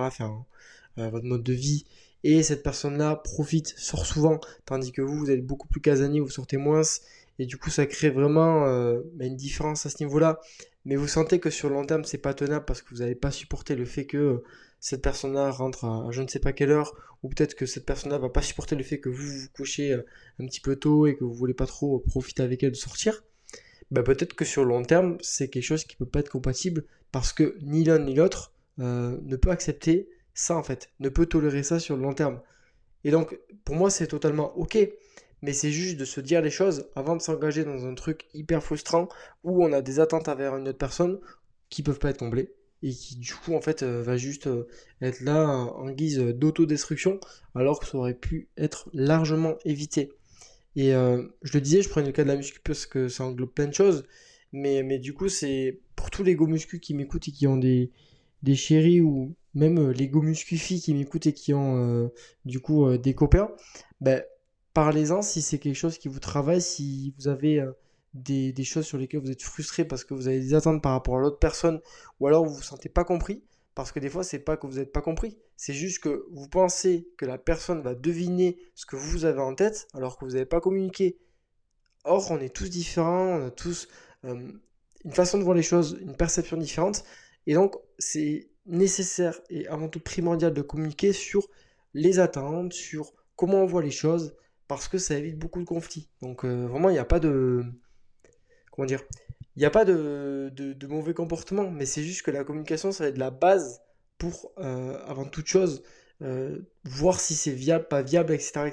euh, 0.98 1.10
votre 1.10 1.25
mode 1.25 1.44
de 1.44 1.54
vie, 1.54 1.86
et 2.24 2.42
cette 2.42 2.63
personne-là 2.63 3.18
profite, 3.18 3.68
sort 3.78 4.06
souvent, 4.06 4.40
tandis 4.66 4.92
que 4.92 5.01
vous, 5.01 5.19
vous 5.19 5.30
êtes 5.30 5.45
beaucoup 5.45 5.68
plus 5.68 5.81
casanier, 5.81 6.19
vous 6.19 6.30
sortez 6.30 6.57
moins, 6.57 6.81
et 7.38 7.45
du 7.45 7.57
coup, 7.57 7.69
ça 7.69 7.86
crée 7.86 8.10
vraiment 8.10 8.62
bah, 9.13 9.25
une 9.25 9.36
différence 9.36 9.86
à 9.86 9.90
ce 9.92 10.04
niveau-là. 10.04 10.40
Mais 10.88 10.95
vous 10.95 11.07
sentez 11.07 11.39
que 11.39 11.50
sur 11.50 11.69
le 11.69 11.75
long 11.75 11.86
terme, 11.86 12.06
c'est 12.06 12.18
pas 12.18 12.34
tenable 12.34 12.66
parce 12.66 12.81
que 12.81 12.89
vous 12.92 13.01
n'avez 13.01 13.13
pas 13.13 13.30
supporté 13.30 13.75
le 13.75 13.86
fait 13.86 14.06
que 14.06 14.42
cette 14.80 15.01
personne-là 15.01 15.51
rentre 15.51 15.86
à, 15.86 16.07
je 16.12 16.22
ne 16.22 16.28
sais 16.28 16.39
pas 16.39 16.54
quelle 16.54 16.72
heure, 16.72 16.94
ou 17.24 17.30
peut-être 17.30 17.56
que 17.56 17.66
cette 17.66 17.86
personne-là 17.86 18.18
va 18.18 18.30
pas 18.30 18.42
supporter 18.42 18.75
le 18.75 18.84
fait 18.84 19.00
que 19.00 19.10
vous 19.10 19.22
vous 19.22 19.48
couchez 19.54 19.94
un 19.94 20.45
petit 20.45 20.62
peu 20.62 20.75
tôt 20.78 21.06
et 21.06 21.16
que 21.16 21.24
vous 21.24 21.34
voulez 21.34 21.54
pas 21.54 21.66
trop 21.66 22.00
profiter 22.00 22.42
avec 22.42 22.63
elle 22.63 22.72
de 22.72 22.75
sortir 22.75 23.24
bah 23.92 24.04
peut-être 24.04 24.34
que 24.34 24.45
sur 24.45 24.63
le 24.63 24.69
long 24.69 24.84
terme, 24.84 25.18
c'est 25.22 25.50
quelque 25.50 25.63
chose 25.63 25.84
qui 25.86 25.95
peut 25.95 26.06
pas 26.06 26.19
être 26.19 26.30
compatible 26.30 26.84
parce 27.12 27.31
que 27.33 27.57
ni 27.62 27.83
l'un 27.83 28.00
ni 28.00 28.16
l'autre 28.16 28.54
euh, 28.80 29.18
ne 29.24 29.36
peut 29.36 29.50
accepter 29.50 30.10
ça 30.33 30.56
en 30.56 30.63
fait, 30.63 30.90
ne 31.00 31.10
peut 31.10 31.25
tolérer 31.25 31.63
ça 31.63 31.80
sur 31.80 31.95
le 31.95 32.04
long 32.04 32.13
terme. 32.13 32.42
Et 33.04 33.12
donc, 33.12 33.40
pour 33.63 33.75
moi, 33.75 33.90
c'est 33.90 34.07
totalement 34.07 34.57
ok, 34.57 34.78
mais 35.42 35.54
c'est 35.54 35.72
juste 35.72 35.98
de 35.98 36.06
se 36.06 36.19
dire 36.19 36.42
les 36.42 36.50
choses 36.50 36.89
avant 36.95 37.16
de 37.16 37.22
s'engager 37.22 37.63
dans 37.63 37.86
un 37.86 37.94
truc 37.94 38.25
hyper 38.34 38.63
frustrant 38.63 39.07
où 39.44 39.63
on 39.63 39.71
a 39.71 39.81
des 39.81 40.00
attentes 40.00 40.28
envers 40.28 40.56
une 40.56 40.68
autre 40.68 40.78
personne 40.78 41.19
qui 41.69 41.83
peuvent 41.83 42.00
pas 42.00 42.09
être 42.09 42.19
comblées 42.19 42.54
et 42.83 42.92
qui 42.92 43.18
du 43.18 43.33
coup 43.33 43.54
en 43.54 43.62
fait 43.62 43.83
euh, 43.83 44.04
va 44.04 44.18
juste 44.18 44.47
euh, 44.47 44.68
être 45.02 45.21
là 45.21 45.47
en 45.47 45.90
guise 45.92 46.19
d'autodestruction 46.19 47.19
alors 47.56 47.80
que 47.80 47.88
ça 47.88 47.97
aurait 47.97 48.14
pu 48.14 48.50
être 48.57 48.90
largement 48.94 49.56
évité. 49.66 50.12
Et 50.76 50.94
euh, 50.94 51.23
je 51.42 51.54
le 51.54 51.62
disais, 51.62 51.81
je 51.81 51.90
prenais 51.90 52.07
le 52.07 52.14
cas 52.14 52.23
de 52.23 52.28
la 52.28 52.35
muscu 52.35 52.59
parce 52.64 52.85
que 52.85 53.07
ça 53.07 53.23
englobe 53.23 53.52
plein 53.52 53.68
de 53.68 53.73
choses. 53.73 54.06
Mais, 54.54 55.00
du 55.00 55.14
coup, 55.14 55.28
c'est 55.28 55.80
pour 55.95 56.12
tous 56.12 56.23
les 56.23 56.35
go 56.35 56.47
muscu 56.47 56.80
qui 56.80 56.94
m'écoutent 56.94 57.28
et 57.28 57.31
qui 57.31 57.47
ont 57.47 57.57
des, 57.57 57.92
des 58.44 58.56
chéris 58.56 59.02
ou 59.02 59.35
même 59.56 59.90
les 59.90 60.07
go 60.07 60.21
muscu 60.21 60.56
filles 60.57 60.80
qui 60.80 60.94
m'écoutent 60.94 61.26
et 61.26 61.33
qui 61.33 61.54
ont 61.54 62.12
du 62.45 62.59
coup 62.59 62.95
des 62.97 63.16
copains, 63.16 63.50
ben, 64.02 64.23
parlez-en 64.78 65.24
si 65.24 65.42
c'est 65.42 65.57
quelque 65.57 65.74
chose 65.76 65.98
qui 65.98 66.07
vous 66.07 66.19
travaille, 66.19 66.62
si 66.62 67.12
vous 67.18 67.28
avez 67.30 67.66
des, 68.14 68.54
des, 68.54 68.64
choses 68.64 68.86
sur 68.86 69.00
lesquelles 69.00 69.22
vous 69.22 69.31
êtes 69.31 69.42
frustré 69.42 69.86
parce 69.86 70.04
que 70.04 70.14
vous 70.14 70.28
avez 70.28 70.40
des 70.40 70.54
attentes 70.54 70.84
par 70.84 70.92
rapport 70.92 71.18
à 71.18 71.19
l'autre 71.19 71.40
personne 71.40 71.81
ou 72.19 72.28
alors 72.28 72.46
vous 72.46 72.54
vous 72.54 72.62
sentez 72.62 72.88
pas 72.88 73.04
compris. 73.04 73.44
Parce 73.74 73.92
que 73.92 74.00
des 74.00 74.07
fois, 74.07 74.24
c'est 74.24 74.38
pas 74.38 74.56
que 74.56 74.68
vous 74.68 74.78
n'êtes 74.78 74.92
pas 74.92 75.02
compris. 75.02 75.40
C'est 75.56 75.74
juste 75.74 76.04
que 76.04 76.28
vous 76.31 76.48
pensez 76.48 77.10
que 77.18 77.26
la 77.26 77.40
personne 77.40 77.81
va 77.81 77.96
deviner 77.96 78.60
ce 78.76 78.86
que 78.86 78.96
vous 78.96 79.26
avez 79.26 79.42
en 79.42 79.56
tête 79.56 79.88
alors 79.96 80.16
que 80.16 80.26
vous 80.26 80.34
n'avez 80.34 80.46
pas 80.46 80.62
communiqué. 80.62 81.18
Or, 82.04 82.30
on 82.30 82.40
est 82.40 82.56
tous 82.56 82.69
différents, 82.69 83.40
on 83.40 83.48
a 83.48 83.50
tous 83.50 83.88
euh, 84.26 84.52
une 85.06 85.12
façon 85.12 85.40
de 85.40 85.44
voir 85.44 85.56
les 85.56 85.64
choses, 85.64 85.98
une 86.02 86.16
perception 86.16 86.56
différente. 86.56 87.04
Et 87.48 87.56
donc, 87.56 87.78
c'est 87.98 88.52
nécessaire 88.68 89.42
et 89.50 89.68
avant 89.69 89.90
tout 89.90 90.02
primordial 90.02 90.54
de 90.54 90.62
communiquer 90.62 91.14
sur 91.14 91.48
les 91.96 92.19
attentes, 92.19 92.74
sur 92.74 93.12
comment 93.36 93.64
on 93.64 93.66
voit 93.66 93.81
les 93.81 93.90
choses, 93.90 94.36
parce 94.68 94.88
que 94.88 94.97
ça 94.97 95.16
évite 95.16 95.38
beaucoup 95.38 95.59
de 95.59 95.66
conflits. 95.66 96.09
Donc, 96.21 96.44
euh, 96.44 96.66
vraiment, 96.68 96.90
il 96.90 96.94
n'y 96.94 97.00
a 97.00 97.06
pas 97.06 97.19
de. 97.19 97.64
Comment 98.71 98.86
dire 98.86 99.02
il 99.56 99.62
n'y 99.62 99.66
a 99.66 99.71
pas 99.71 99.86
de, 99.86 100.52
mauvais 100.88 101.16
comportement, 101.16 101.71
mais 101.71 101.88
c'est 101.88 102.04
juste 102.04 102.21
que 102.21 102.30
la 102.30 102.44
communication, 102.44 102.92
ça 102.92 103.06
va 103.06 103.09
être 103.09 103.18
la 103.18 103.31
base 103.31 103.81
pour, 104.19 104.52
euh, 104.59 105.00
avant 105.07 105.26
toute 105.26 105.47
chose, 105.47 105.81
euh, 106.21 106.59
voir 106.83 107.19
si 107.19 107.33
c'est 107.33 107.54
viable, 107.54 107.88
pas 107.88 108.04
viable, 108.04 108.33
etc. 108.33 108.69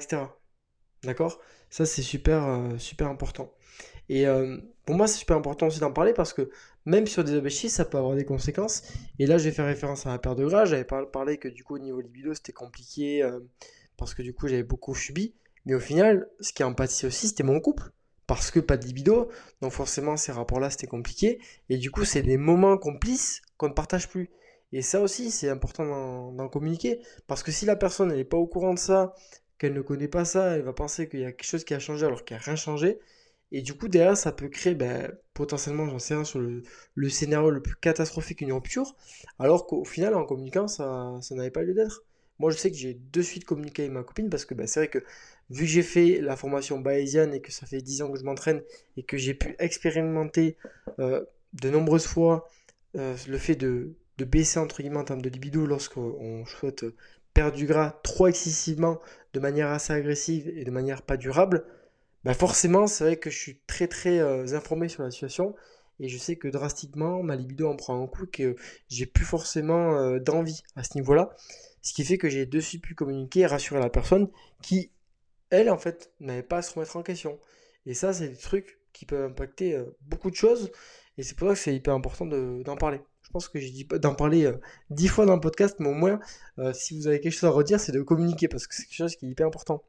D'accord? 1.01 1.39
Ça, 1.71 1.87
c'est 1.87 2.03
super, 2.03 2.69
super 2.77 3.07
important. 3.07 3.51
Et 4.09 4.25
pour 4.85 4.95
moi, 4.95 5.07
c'est 5.07 5.17
super 5.17 5.37
important 5.37 5.65
aussi 5.65 5.79
d'en 5.79 5.91
parler 5.91 6.13
parce 6.13 6.33
que 6.33 6.51
même 6.85 7.07
sur 7.07 7.23
des 7.23 7.33
objectifs, 7.33 7.71
ça 7.71 7.85
peut 7.85 7.97
avoir 7.97 8.15
des 8.15 8.25
conséquences. 8.25 8.83
Et 9.17 9.25
là, 9.25 9.39
je 9.39 9.45
vais 9.45 9.51
faire 9.51 9.65
référence 9.65 10.05
à 10.05 10.11
la 10.11 10.19
paire 10.19 10.35
de 10.35 10.45
gras. 10.45 10.65
J'avais 10.65 10.85
parlé 10.85 11.39
que 11.39 11.47
du 11.47 11.63
coup, 11.63 11.75
au 11.75 11.79
niveau 11.79 11.99
libido, 11.99 12.35
c'était 12.35 12.53
compliqué 12.53 13.27
parce 13.97 14.13
que 14.13 14.21
du 14.21 14.35
coup, 14.35 14.47
j'avais 14.47 14.61
beaucoup 14.61 14.93
subi. 14.93 15.33
Mais 15.65 15.73
au 15.73 15.79
final, 15.79 16.29
ce 16.39 16.53
qui 16.53 16.63
a 16.63 16.67
empathie 16.67 17.05
aussi, 17.05 17.27
c'était 17.27 17.43
mon 17.43 17.59
couple 17.59 17.91
parce 18.27 18.49
que 18.49 18.59
pas 18.59 18.77
de 18.77 18.85
libido, 18.85 19.29
donc 19.61 19.71
forcément 19.71 20.17
ces 20.17 20.31
rapports-là 20.31 20.71
c'était 20.71 20.87
compliqué, 20.87 21.39
et 21.69 21.77
du 21.77 21.91
coup 21.91 22.05
c'est 22.05 22.23
des 22.23 22.37
moments 22.37 22.75
complices 22.75 23.43
qu'on 23.57 23.69
ne 23.69 23.73
partage 23.73 24.09
plus. 24.09 24.31
Et 24.71 24.81
ça 24.81 25.01
aussi, 25.01 25.31
c'est 25.31 25.49
important 25.49 26.31
d'en 26.33 26.49
communiquer. 26.49 26.99
Parce 27.27 27.43
que 27.43 27.51
si 27.51 27.65
la 27.65 27.77
personne 27.77 28.13
n'est 28.13 28.25
pas 28.25 28.35
au 28.35 28.45
courant 28.45 28.73
de 28.73 28.79
ça, 28.79 29.13
qu'elle 29.57 29.73
ne 29.73 29.81
connaît 29.81 30.09
pas 30.09 30.25
ça, 30.25 30.57
elle 30.57 30.63
va 30.63 30.73
penser 30.73 31.07
qu'il 31.07 31.21
y 31.21 31.25
a 31.25 31.31
quelque 31.31 31.47
chose 31.47 31.63
qui 31.63 31.73
a 31.73 31.79
changé 31.79 32.05
alors 32.05 32.25
qu'il 32.25 32.35
n'y 32.35 32.41
a 32.41 32.43
rien 32.43 32.55
changé. 32.57 32.99
Et 33.51 33.61
du 33.61 33.73
coup, 33.75 33.87
derrière, 33.87 34.17
ça 34.17 34.33
peut 34.33 34.49
créer 34.49 34.75
ben, 34.75 35.13
potentiellement, 35.33 35.87
j'en 35.87 35.99
sais 35.99 36.15
rien, 36.15 36.25
sur 36.25 36.39
le, 36.39 37.09
scénario 37.09 37.51
le 37.51 37.61
plus 37.61 37.75
catastrophique, 37.75 38.41
une 38.41 38.51
rupture. 38.51 38.95
Alors 39.39 39.65
qu'au 39.65 39.85
final, 39.85 40.13
en 40.15 40.25
communiquant, 40.25 40.67
ça, 40.67 41.17
ça 41.21 41.35
n'avait 41.35 41.51
pas 41.51 41.61
lieu 41.63 41.73
d'être. 41.73 42.03
Moi, 42.39 42.51
je 42.51 42.57
sais 42.57 42.69
que 42.69 42.75
j'ai 42.75 42.95
de 42.95 43.21
suite 43.21 43.45
communiqué 43.45 43.83
avec 43.83 43.93
ma 43.93 44.03
copine 44.03 44.29
parce 44.29 44.43
que 44.43 44.55
ben, 44.55 44.67
c'est 44.67 44.81
vrai 44.81 44.89
que 44.89 44.99
vu 45.49 45.65
que 45.65 45.69
j'ai 45.69 45.83
fait 45.83 46.21
la 46.21 46.35
formation 46.35 46.79
bayésienne 46.79 47.33
et 47.33 47.41
que 47.41 47.51
ça 47.51 47.65
fait 47.65 47.81
10 47.81 48.01
ans 48.01 48.11
que 48.11 48.19
je 48.19 48.23
m'entraîne 48.23 48.61
et 48.97 49.03
que 49.03 49.17
j'ai 49.17 49.33
pu 49.33 49.55
expérimenter 49.59 50.57
euh, 50.99 51.23
de 51.53 51.69
nombreuses 51.69 52.07
fois 52.07 52.49
euh, 52.95 53.15
le 53.27 53.37
fait 53.37 53.55
de, 53.55 53.95
baisser 54.17 54.59
entre 54.59 54.81
guillemets 54.81 54.97
en 54.97 55.03
termes 55.03 55.21
de 55.21 55.29
libido 55.29 55.65
lorsqu'on 55.65 56.45
souhaite 56.45 56.85
perdre 57.33 57.57
du 57.57 57.65
gras 57.65 57.99
trop 58.03 58.27
excessivement 58.27 59.01
de 59.33 59.39
manière 59.39 59.69
assez 59.69 59.91
agressive 59.91 60.47
et 60.55 60.63
de 60.63 60.71
manière 60.71 61.01
pas 61.01 61.17
durable, 61.17 61.65
bah 62.23 62.33
forcément, 62.33 62.87
c'est 62.87 63.03
vrai 63.03 63.17
que 63.17 63.29
je 63.29 63.37
suis 63.37 63.59
très 63.67 63.87
très 63.87 64.19
euh, 64.19 64.55
informé 64.55 64.87
sur 64.87 65.03
la 65.03 65.11
situation 65.11 65.53
et 65.99 66.07
je 66.07 66.17
sais 66.17 66.37
que 66.37 66.47
drastiquement 66.47 67.21
ma 67.23 67.35
libido 67.35 67.69
en 67.69 67.75
prend 67.75 68.01
un 68.01 68.07
coup 68.07 68.25
que 68.25 68.55
j'ai 68.89 69.05
plus 69.05 69.25
forcément 69.25 70.17
d'envie 70.17 70.63
à 70.75 70.83
ce 70.83 70.97
niveau-là. 70.97 71.35
Ce 71.81 71.93
qui 71.93 72.03
fait 72.03 72.17
que 72.17 72.29
j'ai 72.29 72.45
de 72.45 72.59
suite 72.59 72.81
pu 72.81 72.95
communiquer 72.95 73.41
et 73.41 73.45
rassurer 73.45 73.79
la 73.79 73.89
personne 73.89 74.29
qui, 74.61 74.89
elle, 75.49 75.69
en 75.69 75.77
fait, 75.77 76.11
n'avait 76.19 76.43
pas 76.43 76.57
à 76.57 76.61
se 76.61 76.73
remettre 76.73 76.95
en 76.97 77.03
question. 77.03 77.39
Et 77.85 77.93
ça, 77.93 78.13
c'est 78.13 78.29
des 78.29 78.37
trucs 78.37 78.79
qui 78.93 79.05
peuvent 79.05 79.31
impacter 79.31 79.75
euh, 79.75 79.85
beaucoup 80.01 80.31
de 80.31 80.35
choses 80.35 80.71
et 81.17 81.23
c'est 81.23 81.35
pour 81.35 81.47
ça 81.47 81.53
que 81.53 81.59
c'est 81.59 81.75
hyper 81.75 81.93
important 81.93 82.25
d'en 82.25 82.75
parler. 82.75 82.99
Je 83.21 83.29
pense 83.29 83.47
que 83.47 83.59
j'ai 83.59 83.69
dit 83.69 83.85
d'en 83.85 84.15
parler 84.15 84.51
dix 84.89 85.07
fois 85.07 85.25
dans 85.25 85.35
le 85.35 85.41
podcast, 85.41 85.77
mais 85.79 85.89
au 85.89 85.93
moins, 85.93 86.19
si 86.73 86.95
vous 86.95 87.07
avez 87.07 87.19
quelque 87.19 87.33
chose 87.33 87.49
à 87.49 87.51
redire, 87.51 87.79
c'est 87.79 87.91
de 87.91 88.01
communiquer 88.01 88.47
parce 88.47 88.67
que 88.67 88.75
c'est 88.75 88.83
quelque 88.83 88.97
chose 88.97 89.15
qui 89.15 89.25
est 89.25 89.29
hyper 89.29 89.47
important. 89.47 89.83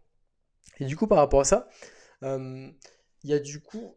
Et 0.79 0.85
du 0.85 0.97
coup, 0.97 1.07
par 1.07 1.19
rapport 1.19 1.41
à 1.41 1.45
ça, 1.45 1.69
il 2.23 2.75
y 3.25 3.35
a 3.35 3.39
du 3.39 3.61
coup 3.61 3.95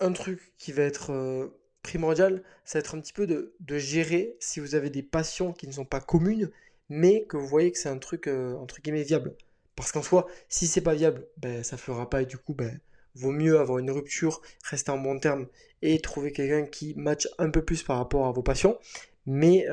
un 0.00 0.12
truc 0.12 0.52
qui 0.58 0.72
va 0.72 0.82
être 0.82 1.50
primordial, 1.82 2.42
ça 2.64 2.78
va 2.78 2.80
être 2.80 2.94
un 2.94 3.00
petit 3.00 3.12
peu 3.12 3.26
de, 3.26 3.78
gérer 3.78 4.36
si 4.38 4.60
vous 4.60 4.74
avez 4.74 4.90
des 4.90 5.02
passions 5.02 5.52
qui 5.52 5.66
ne 5.66 5.72
sont 5.72 5.84
pas 5.84 6.00
communes, 6.00 6.50
mais 6.88 7.24
que 7.24 7.36
vous 7.36 7.46
voyez 7.46 7.72
que 7.72 7.78
c'est 7.78 7.88
un 7.88 7.98
truc 7.98 8.28
entre 8.28 8.80
guillemets 8.82 9.02
viable. 9.02 9.34
Parce 9.76 9.92
qu'en 9.92 10.02
soi, 10.02 10.26
si 10.48 10.66
c'est 10.66 10.80
pas 10.80 10.94
viable, 10.94 11.26
ben, 11.36 11.62
ça 11.62 11.76
fera 11.76 12.10
pas 12.10 12.22
et 12.22 12.26
du 12.26 12.38
coup, 12.38 12.54
ben, 12.54 12.80
vaut 13.14 13.32
mieux 13.32 13.58
avoir 13.60 13.78
une 13.78 13.90
rupture, 13.90 14.42
rester 14.64 14.90
en 14.90 14.98
bon 14.98 15.18
terme 15.18 15.46
et 15.82 16.00
trouver 16.00 16.32
quelqu'un 16.32 16.66
qui 16.66 16.94
match 16.96 17.28
un 17.38 17.50
peu 17.50 17.64
plus 17.64 17.82
par 17.82 17.98
rapport 17.98 18.26
à 18.26 18.32
vos 18.32 18.42
passions. 18.42 18.78
Mais 19.26 19.66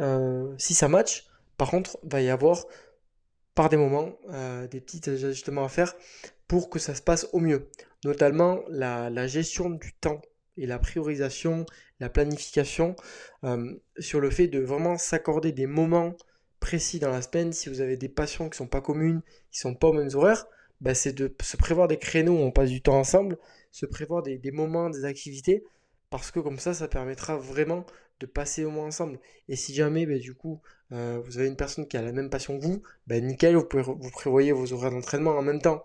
si 0.58 0.74
ça 0.74 0.88
match, 0.88 1.28
par 1.58 1.70
contre, 1.70 1.98
va 2.04 2.22
y 2.22 2.30
avoir 2.30 2.66
par 3.56 3.70
des 3.70 3.78
moments 3.78 4.18
des 4.72 4.82
petits 4.82 5.10
ajustements 5.10 5.66
à 5.66 5.70
faire 5.70 5.94
pour 6.48 6.70
que 6.70 6.80
ça 6.80 6.96
se 6.96 7.02
passe 7.02 7.28
au 7.34 7.40
mieux. 7.40 7.68
Notamment 8.06 8.60
la, 8.70 9.28
gestion 9.28 9.70
du 9.70 9.94
temps 9.94 10.22
et 10.58 10.68
la 10.68 10.78
priorisation, 10.78 11.66
la 12.00 12.10
planification 12.10 12.96
euh, 13.44 13.74
sur 13.98 14.20
le 14.20 14.30
fait 14.30 14.48
de 14.48 14.60
vraiment 14.60 14.98
s'accorder 14.98 15.52
des 15.52 15.66
moments 15.66 16.16
précis 16.64 16.98
dans 16.98 17.10
la 17.10 17.22
semaine. 17.22 17.52
Si 17.52 17.68
vous 17.68 17.82
avez 17.82 17.98
des 17.98 18.08
passions 18.08 18.50
qui 18.50 18.58
sont 18.58 18.68
pas 18.68 18.80
communes, 18.80 19.22
qui 19.52 19.60
sont 19.60 19.76
pas 19.76 19.90
aux 19.90 19.94
mêmes 19.94 20.10
horaires, 20.14 20.46
bah, 20.80 20.96
c'est 20.96 21.12
de 21.12 21.34
se 21.42 21.58
prévoir 21.58 21.90
des 21.90 21.98
créneaux 21.98 22.36
où 22.36 22.42
on 22.42 22.52
passe 22.52 22.70
du 22.70 22.82
temps 22.82 22.98
ensemble, 22.98 23.38
se 23.70 23.86
prévoir 23.86 24.24
des, 24.24 24.40
moments, 24.52 24.90
des 24.90 25.04
activités, 25.04 25.66
parce 26.10 26.32
que 26.32 26.40
comme 26.40 26.60
ça, 26.60 26.74
ça 26.74 26.88
permettra 26.88 27.36
vraiment 27.36 27.86
de 28.22 28.26
passer 28.26 28.64
au 28.64 28.72
moins 28.72 28.86
ensemble. 28.86 29.20
Et 29.50 29.58
si 29.58 29.74
jamais, 29.74 30.06
bah, 30.06 30.18
du 30.18 30.34
coup, 30.36 30.62
euh, 30.94 31.22
vous 31.26 31.38
avez 31.38 31.48
une 31.48 31.58
personne 31.58 31.86
qui 31.86 31.98
a 31.98 32.02
la 32.02 32.14
même 32.14 32.30
passion 32.30 32.58
que 32.58 32.64
vous, 32.64 32.82
bah, 33.08 33.20
nickel, 33.20 33.58
vous 33.58 33.66
pouvez 33.66 33.84
vous 33.84 34.12
prévoyez 34.12 34.54
vos 34.54 34.72
horaires 34.72 34.92
d'entraînement 34.92 35.32
en 35.32 35.42
même 35.42 35.62
temps. 35.62 35.84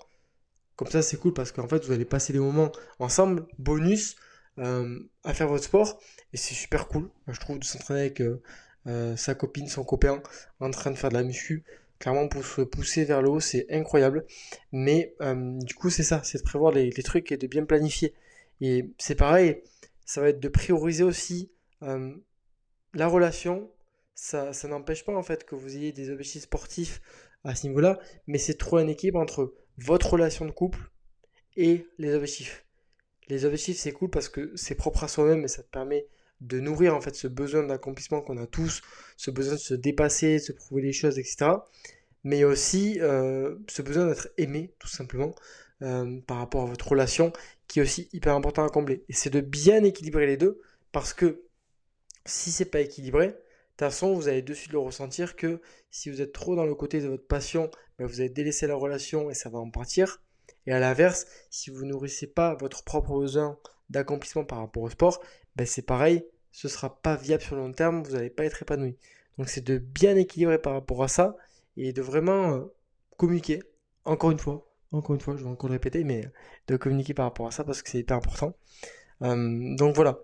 Comme 0.76 0.88
ça, 0.88 1.02
c'est 1.02 1.16
cool 1.16 1.34
parce 1.34 1.50
qu'en 1.50 1.66
fait, 1.66 1.84
vous 1.84 1.90
allez 1.92 2.04
passer 2.04 2.32
des 2.32 2.38
moments 2.38 2.70
ensemble, 3.00 3.46
bonus, 3.58 4.14
euh, 4.58 5.00
à 5.24 5.34
faire 5.34 5.48
votre 5.48 5.64
sport. 5.64 5.98
Et 6.32 6.36
c'est 6.36 6.54
super 6.54 6.86
cool, 6.86 7.10
je 7.26 7.40
trouve, 7.40 7.58
de 7.58 7.64
s'entraîner 7.64 8.02
avec 8.02 8.20
euh, 8.20 8.40
euh, 8.86 9.16
sa 9.16 9.34
copine, 9.34 9.68
son 9.68 9.84
copain, 9.84 10.22
en 10.60 10.70
train 10.70 10.90
de 10.90 10.96
faire 10.96 11.10
de 11.10 11.14
la 11.14 11.22
muscu. 11.22 11.64
Clairement, 11.98 12.28
pour 12.28 12.44
se 12.44 12.62
pousser 12.62 13.04
vers 13.04 13.22
le 13.22 13.28
haut, 13.28 13.40
c'est 13.40 13.66
incroyable. 13.70 14.24
Mais 14.70 15.16
du 15.20 15.74
coup, 15.74 15.90
c'est 15.90 16.04
ça, 16.04 16.22
c'est 16.22 16.38
de 16.38 16.44
prévoir 16.44 16.72
les, 16.72 16.90
trucs 17.02 17.32
et 17.32 17.36
de 17.36 17.46
bien 17.48 17.64
planifier. 17.64 18.14
Et 18.60 18.90
c'est 18.98 19.16
pareil, 19.16 19.62
ça 20.04 20.20
va 20.20 20.28
être 20.28 20.38
de 20.38 20.48
prioriser 20.48 21.02
aussi 21.02 21.50
la 21.80 23.08
relation. 23.08 23.68
Ça, 24.14 24.52
ça 24.52 24.68
n'empêche 24.68 25.04
pas 25.04 25.12
en 25.12 25.24
fait 25.24 25.44
que 25.44 25.56
vous 25.56 25.76
ayez 25.76 25.90
des 25.90 26.10
objectifs 26.10 26.44
sportifs 26.44 27.00
à 27.44 27.54
ce 27.54 27.66
niveau-là, 27.66 27.98
mais 28.26 28.38
c'est 28.38 28.58
trop 28.58 28.76
un 28.76 28.86
équilibre 28.86 29.18
entre 29.18 29.54
votre 29.78 30.12
relation 30.12 30.44
de 30.44 30.50
couple 30.50 30.90
et 31.56 31.86
les 31.98 32.14
objectifs. 32.14 32.64
Les 33.28 33.44
objectifs, 33.44 33.78
c'est 33.78 33.92
cool 33.92 34.10
parce 34.10 34.28
que 34.28 34.52
c'est 34.56 34.74
propre 34.74 35.04
à 35.04 35.08
soi-même 35.08 35.44
et 35.44 35.48
ça 35.48 35.62
te 35.62 35.68
permet 35.68 36.06
de 36.40 36.60
nourrir 36.60 36.94
en 36.94 37.00
fait 37.00 37.14
ce 37.14 37.28
besoin 37.28 37.64
d'accomplissement 37.64 38.20
qu'on 38.20 38.36
a 38.38 38.46
tous, 38.46 38.82
ce 39.16 39.30
besoin 39.30 39.54
de 39.54 39.60
se 39.60 39.74
dépasser, 39.74 40.34
de 40.34 40.42
se 40.42 40.52
prouver 40.52 40.82
les 40.82 40.92
choses, 40.92 41.18
etc. 41.18 41.50
Mais 42.24 42.44
aussi 42.44 43.00
euh, 43.00 43.56
ce 43.68 43.82
besoin 43.82 44.06
d'être 44.06 44.28
aimé, 44.36 44.72
tout 44.78 44.88
simplement, 44.88 45.34
euh, 45.82 46.20
par 46.26 46.38
rapport 46.38 46.62
à 46.62 46.66
votre 46.66 46.88
relation, 46.88 47.32
qui 47.66 47.80
est 47.80 47.82
aussi 47.82 48.08
hyper 48.12 48.34
important 48.34 48.64
à 48.64 48.68
combler. 48.68 49.04
Et 49.08 49.12
c'est 49.12 49.30
de 49.30 49.40
bien 49.40 49.84
équilibrer 49.84 50.26
les 50.26 50.36
deux, 50.36 50.60
parce 50.92 51.12
que 51.12 51.42
si 52.24 52.50
c'est 52.50 52.64
pas 52.66 52.80
équilibré, 52.80 53.34
toute 53.78 53.86
façon, 53.86 54.12
vous 54.12 54.26
allez 54.26 54.42
de 54.42 54.54
le 54.72 54.78
ressentir 54.80 55.36
que 55.36 55.60
si 55.92 56.10
vous 56.10 56.20
êtes 56.20 56.32
trop 56.32 56.56
dans 56.56 56.66
le 56.66 56.74
côté 56.74 57.00
de 57.00 57.06
votre 57.06 57.26
passion, 57.28 57.70
ben, 57.96 58.06
vous 58.06 58.20
allez 58.20 58.28
délaisser 58.28 58.66
la 58.66 58.74
relation 58.74 59.30
et 59.30 59.34
ça 59.34 59.50
va 59.50 59.60
en 59.60 59.70
partir. 59.70 60.20
Et 60.66 60.72
à 60.72 60.80
l'inverse, 60.80 61.26
si 61.48 61.70
vous 61.70 61.84
nourrissez 61.84 62.26
pas 62.26 62.56
votre 62.56 62.82
propre 62.82 63.20
besoin 63.20 63.56
d'accomplissement 63.88 64.44
par 64.44 64.58
rapport 64.58 64.82
au 64.82 64.90
sport, 64.90 65.22
ben 65.58 65.66
c'est 65.66 65.82
pareil, 65.82 66.24
ce 66.52 66.68
sera 66.68 67.02
pas 67.02 67.16
viable 67.16 67.42
sur 67.42 67.56
le 67.56 67.62
long 67.62 67.72
terme, 67.72 68.02
vous 68.02 68.12
n'allez 68.12 68.30
pas 68.30 68.44
être 68.44 68.62
épanoui. 68.62 68.96
Donc 69.36 69.48
c'est 69.48 69.64
de 69.64 69.78
bien 69.78 70.16
équilibrer 70.16 70.58
par 70.58 70.72
rapport 70.72 71.02
à 71.02 71.08
ça 71.08 71.36
et 71.76 71.92
de 71.92 72.00
vraiment 72.00 72.52
euh, 72.52 72.74
communiquer. 73.16 73.62
Encore 74.04 74.30
une 74.30 74.38
fois, 74.38 74.68
encore 74.92 75.14
une 75.14 75.20
fois, 75.20 75.36
je 75.36 75.42
vais 75.42 75.50
encore 75.50 75.68
le 75.68 75.74
répéter, 75.74 76.04
mais 76.04 76.30
de 76.68 76.76
communiquer 76.76 77.12
par 77.12 77.26
rapport 77.26 77.48
à 77.48 77.50
ça 77.50 77.64
parce 77.64 77.82
que 77.82 77.90
c'est 77.90 77.98
hyper 77.98 78.16
important. 78.16 78.54
Euh, 79.22 79.76
donc 79.76 79.96
voilà. 79.96 80.18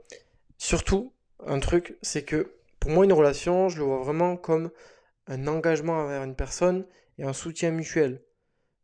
Surtout, 0.57 1.13
un 1.45 1.59
truc, 1.59 1.99
c'est 2.01 2.25
que 2.25 2.55
pour 2.79 2.93
moi, 2.93 3.05
une 3.05 3.13
relation, 3.13 3.69
je 3.69 3.79
le 3.79 3.85
vois 3.85 3.99
vraiment 3.99 4.37
comme 4.37 4.71
un 5.27 5.47
engagement 5.49 5.95
envers 5.95 6.23
une 6.23 6.37
personne 6.37 6.87
et 7.19 7.25
un 7.25 7.33
soutien 7.33 7.73
mutuel. 7.73 8.23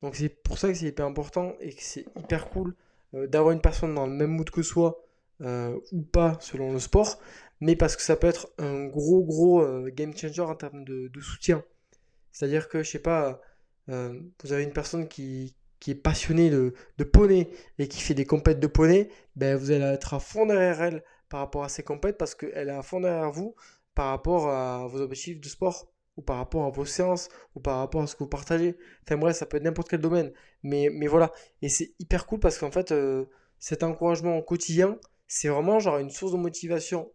Donc 0.02 0.16
c'est 0.16 0.28
pour 0.28 0.58
ça 0.58 0.68
que 0.68 0.74
c'est 0.74 0.86
hyper 0.86 1.06
important 1.06 1.54
et 1.60 1.72
que 1.72 1.82
c'est 1.82 2.06
hyper 2.16 2.48
cool 2.50 2.74
euh, 3.14 3.26
d'avoir 3.26 3.52
une 3.52 3.60
personne 3.60 3.94
dans 3.94 4.06
le 4.06 4.12
même 4.12 4.30
mood 4.30 4.50
que 4.50 4.62
soi 4.62 5.04
euh, 5.42 5.78
ou 5.92 6.02
pas 6.02 6.38
selon 6.40 6.72
le 6.72 6.78
sport, 6.78 7.18
mais 7.60 7.76
parce 7.76 7.96
que 7.96 8.02
ça 8.02 8.16
peut 8.16 8.26
être 8.26 8.50
un 8.58 8.86
gros 8.86 9.22
gros 9.24 9.62
euh, 9.62 9.90
game 9.90 10.16
changer 10.16 10.42
en 10.42 10.54
termes 10.54 10.84
de, 10.84 11.10
soutien. 11.20 11.64
C'est-à-dire 12.32 12.68
que, 12.68 12.82
je 12.82 12.90
sais 12.90 12.98
pas, 13.00 13.40
vous 13.88 14.52
avez 14.52 14.62
une 14.62 14.72
personne 14.72 15.08
qui, 15.08 15.56
qui 15.80 15.90
est 15.90 15.96
passionnée 15.96 16.50
de, 16.50 16.74
de, 16.98 17.04
poney 17.04 17.50
et 17.78 17.88
qui 17.88 18.00
fait 18.00 18.14
des 18.14 18.26
compètes 18.26 18.60
de 18.60 18.66
poney, 18.66 19.08
ben 19.36 19.56
vous 19.56 19.70
allez 19.72 19.84
être 19.84 20.14
à 20.14 20.20
fond 20.20 20.46
derrière 20.46 20.80
elle 20.82 21.02
par 21.28 21.40
rapport 21.40 21.64
à 21.64 21.68
ses 21.68 21.82
compètes 21.82 22.18
parce 22.18 22.34
qu'elle 22.34 22.68
est 22.68 22.72
à 22.72 22.82
fond 22.82 23.00
derrière 23.00 23.32
vous 23.32 23.56
par 23.94 24.10
rapport 24.10 24.48
à 24.48 24.86
vos 24.86 25.00
objectifs 25.00 25.40
de 25.40 25.48
sport 25.48 25.90
ou 26.16 26.22
par 26.22 26.36
rapport 26.36 26.64
à 26.66 26.70
vos 26.70 26.84
séances 26.84 27.28
ou 27.54 27.60
par 27.60 27.78
rapport 27.78 28.02
à 28.02 28.06
ce 28.06 28.14
que 28.14 28.24
vous 28.24 28.28
partagez. 28.28 28.76
Enfin 29.04 29.16
bref, 29.16 29.36
ça 29.36 29.46
peut 29.46 29.56
être 29.56 29.64
n'importe 29.64 29.88
quel 29.88 30.00
domaine. 30.00 30.32
Mais, 30.62 30.90
mais 30.92 31.06
voilà. 31.06 31.32
Et 31.62 31.68
c'est 31.68 31.94
hyper 31.98 32.26
cool 32.26 32.40
parce 32.40 32.58
qu'en 32.58 32.70
fait, 32.70 32.92
euh, 32.92 33.24
cet 33.58 33.82
encouragement 33.82 34.36
au 34.36 34.42
quotidien, 34.42 34.98
c'est 35.30 35.46
vraiment 35.46 35.78
genre 35.78 35.98
une 35.98 36.10
source 36.10 36.32
de 36.32 36.36
motivation 36.36 37.12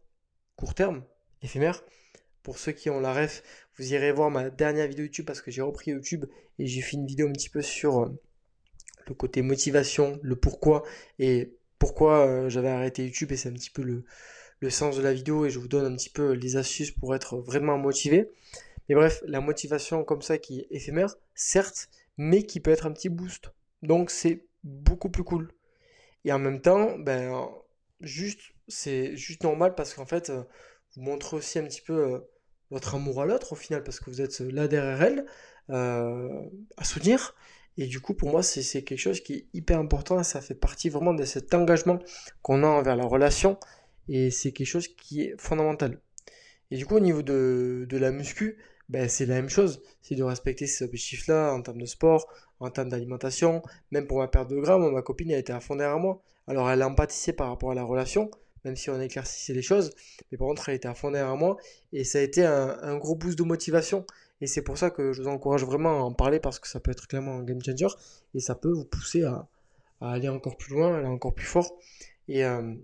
court 0.56 0.74
terme, 0.74 1.04
éphémère. 1.42 1.84
Pour 2.44 2.58
ceux 2.58 2.72
qui 2.72 2.90
ont 2.90 3.02
la 3.02 3.14
ref, 3.14 3.44
vous 3.78 3.92
irez 3.92 4.14
voir 4.14 4.32
ma 4.32 4.50
dernière 4.50 4.88
vidéo 4.88 5.04
YouTube 5.04 5.26
parce 5.26 5.42
que 5.42 5.52
j'ai 5.52 5.62
repris 5.62 5.92
YouTube 5.92 6.24
et 6.58 6.66
j'ai 6.66 6.80
fait 6.80 6.96
une 6.96 7.06
vidéo 7.06 7.28
un 7.28 7.34
petit 7.34 7.50
peu 7.50 7.62
sur 7.62 8.04
euh, 8.04 8.20
le 9.06 9.16
côté 9.16 9.42
motivation, 9.42 10.18
le 10.24 10.38
pourquoi 10.38 10.84
et 11.20 11.58
pourquoi 11.78 12.26
euh, 12.26 12.48
j'avais 12.48 12.70
arrêté 12.70 13.04
YouTube 13.04 13.34
et 13.34 13.36
c'est 13.36 13.50
un 13.50 13.54
petit 13.54 13.70
peu 13.70 13.82
le, 13.82 14.06
le 14.62 14.70
sens 14.70 14.96
de 14.96 15.02
la 15.02 15.12
vidéo 15.12 15.46
et 15.46 15.50
je 15.50 15.60
vous 15.60 15.68
donne 15.68 15.92
un 15.92 15.96
petit 15.98 16.10
peu 16.10 16.32
les 16.32 16.56
astuces 16.56 16.92
pour 16.92 17.16
être 17.16 17.38
vraiment 17.40 17.78
motivé. 17.78 18.32
Mais 18.88 18.96
bref, 18.96 19.24
la 19.28 19.42
motivation 19.42 20.06
comme 20.06 20.22
ça 20.22 20.38
qui 20.38 20.62
est 20.62 20.68
éphémère, 20.70 21.18
certes, 21.34 21.90
mais 22.16 22.44
qui 22.44 22.62
peut 22.62 22.72
être 22.72 22.86
un 22.86 22.94
petit 22.94 23.10
boost. 23.10 23.52
Donc 23.84 24.10
c'est 24.10 24.46
beaucoup 24.64 25.10
plus 25.10 25.26
cool. 25.26 25.52
Et 26.24 26.32
en 26.32 26.40
même 26.40 26.62
temps, 26.62 26.98
ben, 26.98 27.50
juste, 28.02 28.42
c'est 28.68 29.16
juste 29.16 29.44
normal 29.44 29.76
parce 29.76 29.94
qu'en 29.94 30.06
fait, 30.06 30.32
vous 30.96 31.02
montrez 31.02 31.38
aussi 31.38 31.60
un 31.60 31.64
petit 31.64 31.82
peu 31.82 31.94
euh, 31.94 32.20
votre 32.72 32.96
amour 32.96 33.22
à 33.22 33.26
l'autre 33.26 33.54
au 33.54 33.56
final 33.56 33.84
parce 33.84 34.00
que 34.00 34.10
vous 34.10 34.22
êtes 34.22 34.40
là 34.40 34.68
derrière 34.68 35.02
elle 35.02 35.26
euh, 35.70 36.42
à 36.78 36.84
soutenir. 36.84 37.36
Et 37.78 37.88
du 37.88 38.00
coup, 38.00 38.14
pour 38.14 38.30
moi, 38.30 38.42
c'est 38.42 38.84
quelque 38.84 39.00
chose 39.00 39.20
qui 39.22 39.34
est 39.34 39.48
hyper 39.54 39.80
important. 39.80 40.24
Ça 40.24 40.42
fait 40.42 40.56
partie 40.56 40.90
vraiment 40.90 41.14
de 41.14 41.26
cet 41.26 41.54
engagement 41.54 42.00
qu'on 42.42 42.64
a 42.64 42.68
envers 42.68 42.96
la 42.96 43.06
relation 43.06 43.60
et 44.08 44.32
c'est 44.32 44.54
quelque 44.54 44.68
chose 44.68 44.88
qui 44.88 45.24
est 45.24 45.36
fondamental. 45.38 46.00
Et 46.72 46.78
du 46.78 46.86
coup, 46.86 46.96
au 46.96 47.02
niveau 47.02 47.22
de, 47.22 47.86
de 47.90 47.98
la 47.98 48.12
muscu, 48.12 48.58
ben, 48.90 49.10
c'est 49.10 49.26
la 49.26 49.36
même 49.36 49.50
chose. 49.50 49.82
C'est 50.02 50.16
de 50.16 50.24
respecter 50.24 50.68
ces 50.68 50.86
objectifs-là 50.86 51.54
en 51.54 51.62
termes 51.62 51.82
de 51.82 51.86
sport, 51.86 52.28
en 52.60 52.70
termes 52.70 52.90
d'alimentation. 52.90 53.62
Même 53.92 54.08
pour 54.08 54.20
ma 54.20 54.28
perte 54.28 54.50
de 54.50 54.60
gras, 54.60 54.78
ma 54.78 55.02
copine 55.02 55.32
a 55.32 55.38
été 55.38 55.54
à 55.54 55.60
fond 55.60 55.76
derrière 55.76 56.00
moi. 56.00 56.22
Alors, 56.48 56.70
elle 56.70 56.84
empathissé 56.84 57.34
par 57.34 57.50
rapport 57.50 57.72
à 57.72 57.76
la 57.76 57.84
relation, 57.84 58.30
même 58.64 58.76
si 58.76 58.90
on 58.90 59.02
éclaircissait 59.02 59.54
les 59.54 59.64
choses. 59.64 59.92
Mais 60.32 60.38
par 60.38 60.48
contre, 60.48 60.70
elle 60.70 60.76
était 60.76 60.88
à 60.88 60.94
fond 60.94 61.12
derrière 61.12 61.36
moi. 61.36 61.58
Et 61.94 62.04
ça 62.04 62.20
a 62.20 62.22
été 62.22 62.46
un, 62.46 62.98
gros 62.98 63.16
boost 63.16 63.38
de 63.38 63.44
motivation. 63.44 64.06
Et 64.42 64.48
c'est 64.48 64.62
pour 64.62 64.78
ça 64.78 64.92
que 64.92 65.14
je 65.14 65.24
vous 65.24 65.30
encourage 65.30 65.64
vraiment 65.64 66.00
à 66.00 66.04
en 66.04 66.14
parler 66.14 66.40
parce 66.40 66.60
que 66.60 66.68
ça 66.68 66.80
peut 66.80 66.92
être 66.92 67.08
clairement 67.08 67.38
un 67.38 67.44
game 67.44 67.62
changer. 67.64 67.88
Et 68.36 68.40
ça 68.40 68.54
peut 68.54 68.72
vous 68.72 68.86
pousser 68.86 69.24
à, 69.24 69.48
à 70.02 70.12
aller 70.12 70.30
encore 70.30 70.58
plus 70.58 70.76
loin, 70.76 70.94
à 70.94 70.98
aller 71.00 71.08
encore 71.08 71.34
plus 71.34 71.46
fort. 71.46 71.78
Et 72.28 72.46
euh, 72.46 72.76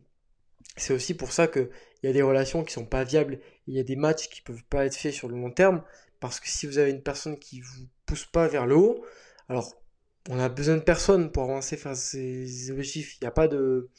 c'est 0.78 0.94
aussi 0.94 1.14
pour 1.14 1.32
ça 1.32 1.48
qu'il 1.48 1.70
y 2.04 2.08
a 2.08 2.14
des 2.14 2.22
relations 2.22 2.64
qui 2.64 2.74
sont 2.74 2.86
pas 2.86 3.04
viables. 3.04 3.40
Il 3.68 3.76
y 3.76 3.80
a 3.80 3.84
des 3.84 3.96
matchs 3.96 4.30
qui 4.30 4.42
peuvent 4.42 4.64
pas 4.70 4.86
être 4.86 4.96
faits 4.96 5.14
sur 5.14 5.28
le 5.28 5.36
long 5.36 5.52
terme. 5.52 5.84
Parce 6.20 6.40
que 6.40 6.48
si 6.48 6.68
vous 6.68 6.78
avez 6.78 6.92
une 6.92 7.02
personne 7.02 7.38
qui 7.38 7.62
vous 7.62 7.88
pousse 8.06 8.26
pas 8.26 8.48
vers 8.48 8.68
le 8.68 8.76
haut, 8.76 9.04
alors 9.50 9.82
on 10.30 10.40
a 10.40 10.50
besoin 10.50 10.76
de 10.76 10.82
personne 10.82 11.32
pour 11.32 11.44
avancer 11.44 11.76
vers 11.76 11.96
ses 11.96 12.72
objectifs. 12.72 13.18
Il 13.18 13.24
n'y 13.24 13.28
a 13.28 13.32
pas 13.32 13.48
de. 13.48 13.90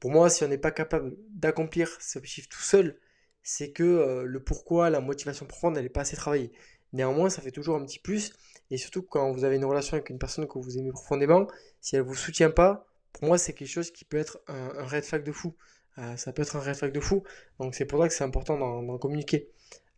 Pour 0.00 0.10
moi, 0.10 0.30
si 0.30 0.44
on 0.44 0.48
n'est 0.48 0.58
pas 0.58 0.70
capable 0.70 1.14
d'accomplir 1.30 1.88
ses 2.00 2.18
objectifs 2.18 2.48
tout 2.48 2.60
seul, 2.60 2.98
c'est 3.42 3.72
que 3.72 3.82
euh, 3.82 4.24
le 4.24 4.40
pourquoi, 4.42 4.90
la 4.90 5.00
motivation 5.00 5.46
profonde, 5.46 5.76
elle 5.76 5.84
n'est 5.84 5.88
pas 5.88 6.02
assez 6.02 6.16
travaillée. 6.16 6.52
Néanmoins, 6.92 7.30
ça 7.30 7.42
fait 7.42 7.50
toujours 7.50 7.76
un 7.76 7.84
petit 7.84 7.98
plus. 7.98 8.32
Et 8.70 8.78
surtout 8.78 9.02
quand 9.02 9.32
vous 9.32 9.44
avez 9.44 9.56
une 9.56 9.64
relation 9.64 9.94
avec 9.94 10.10
une 10.10 10.18
personne 10.18 10.46
que 10.46 10.58
vous 10.58 10.78
aimez 10.78 10.92
profondément, 10.92 11.46
si 11.80 11.96
elle 11.96 12.02
ne 12.02 12.06
vous 12.06 12.14
soutient 12.14 12.50
pas, 12.50 12.86
pour 13.12 13.24
moi, 13.24 13.38
c'est 13.38 13.52
quelque 13.52 13.68
chose 13.68 13.90
qui 13.90 14.04
peut 14.04 14.16
être 14.16 14.40
un, 14.46 14.84
red 14.84 15.04
flag 15.04 15.24
de 15.24 15.32
fou. 15.32 15.54
Euh, 15.98 16.16
ça 16.16 16.32
peut 16.32 16.42
être 16.42 16.56
un 16.56 16.74
flag 16.74 16.92
de 16.92 17.00
fou. 17.00 17.22
Donc 17.58 17.74
c'est 17.74 17.84
pour 17.84 18.00
ça 18.00 18.08
que 18.08 18.14
c'est 18.14 18.24
important 18.24 18.58
d'en 18.58 18.98
communiquer. 18.98 19.50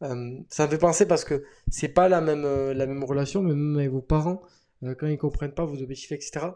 Euh, 0.02 0.38
ça 0.50 0.66
me 0.66 0.70
fait 0.70 0.78
penser 0.78 1.06
parce 1.06 1.24
que 1.24 1.44
c'est 1.70 1.88
pas 1.88 2.08
la 2.08 2.20
même, 2.20 2.44
euh, 2.44 2.74
la 2.74 2.86
même 2.86 3.04
relation, 3.04 3.42
même 3.42 3.76
avec 3.76 3.90
vos 3.90 4.02
parents, 4.02 4.42
quand 4.82 5.06
ils 5.06 5.18
comprennent 5.18 5.54
pas 5.54 5.64
vos 5.64 5.80
objectifs, 5.82 6.12
etc. 6.12 6.46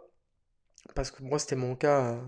Parce 0.95 1.11
que 1.11 1.23
moi, 1.23 1.39
c'était 1.39 1.57
mon 1.57 1.77
cas 1.77 2.21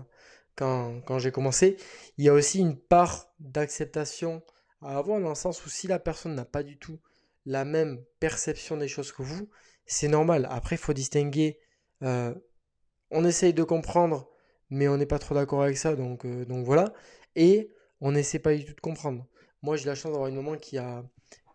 quand, 0.55 1.01
quand 1.01 1.19
j'ai 1.19 1.31
commencé. 1.31 1.77
Il 2.17 2.25
y 2.25 2.29
a 2.29 2.33
aussi 2.33 2.59
une 2.59 2.77
part 2.77 3.33
d'acceptation 3.39 4.41
à 4.81 4.97
avoir 4.97 5.19
dans 5.19 5.29
le 5.29 5.35
sens 5.35 5.63
où 5.65 5.69
si 5.69 5.87
la 5.87 5.99
personne 5.99 6.35
n'a 6.35 6.45
pas 6.45 6.63
du 6.63 6.77
tout 6.77 6.99
la 7.45 7.65
même 7.65 8.03
perception 8.19 8.77
des 8.77 8.87
choses 8.87 9.11
que 9.11 9.21
vous, 9.23 9.49
c'est 9.85 10.07
normal. 10.07 10.47
Après, 10.49 10.75
il 10.75 10.79
faut 10.79 10.93
distinguer. 10.93 11.59
On 12.01 13.25
essaye 13.25 13.53
de 13.53 13.63
comprendre, 13.63 14.30
mais 14.71 14.87
on 14.87 14.97
n'est 14.97 15.05
pas 15.05 15.19
trop 15.19 15.35
d'accord 15.35 15.61
avec 15.63 15.77
ça, 15.77 15.95
donc, 15.95 16.25
euh, 16.25 16.45
donc 16.45 16.65
voilà. 16.65 16.93
Et 17.35 17.71
on 18.01 18.11
n'essaie 18.13 18.39
pas 18.39 18.55
du 18.55 18.65
tout 18.65 18.73
de 18.73 18.81
comprendre. 18.81 19.25
Moi, 19.61 19.77
j'ai 19.77 19.85
la 19.85 19.95
chance 19.95 20.11
d'avoir 20.11 20.27
une 20.29 20.35
maman 20.35 20.57
qui 20.57 20.77
a, 20.77 21.03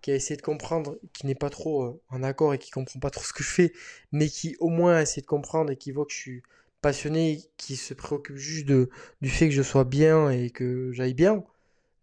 qui 0.02 0.12
a 0.12 0.14
essayé 0.14 0.36
de 0.36 0.42
comprendre, 0.42 0.98
qui 1.12 1.26
n'est 1.26 1.34
pas 1.34 1.50
trop 1.50 1.84
euh, 1.84 2.00
en 2.10 2.22
accord 2.22 2.54
et 2.54 2.58
qui 2.58 2.70
comprend 2.70 3.00
pas 3.00 3.10
trop 3.10 3.24
ce 3.24 3.32
que 3.32 3.42
je 3.42 3.50
fais, 3.50 3.72
mais 4.12 4.28
qui 4.28 4.56
au 4.60 4.68
moins 4.68 4.96
a 4.96 5.02
essayé 5.02 5.22
de 5.22 5.26
comprendre 5.26 5.72
et 5.72 5.76
qui 5.76 5.90
voit 5.92 6.06
que 6.06 6.12
je 6.12 6.18
suis 6.18 6.42
passionné, 6.82 7.40
qui 7.56 7.76
se 7.76 7.94
préoccupe 7.94 8.36
juste 8.36 8.66
de, 8.66 8.90
du 9.22 9.30
fait 9.30 9.48
que 9.48 9.54
je 9.54 9.62
sois 9.62 9.84
bien 9.84 10.30
et 10.30 10.50
que 10.50 10.92
j'aille 10.92 11.14
bien. 11.14 11.44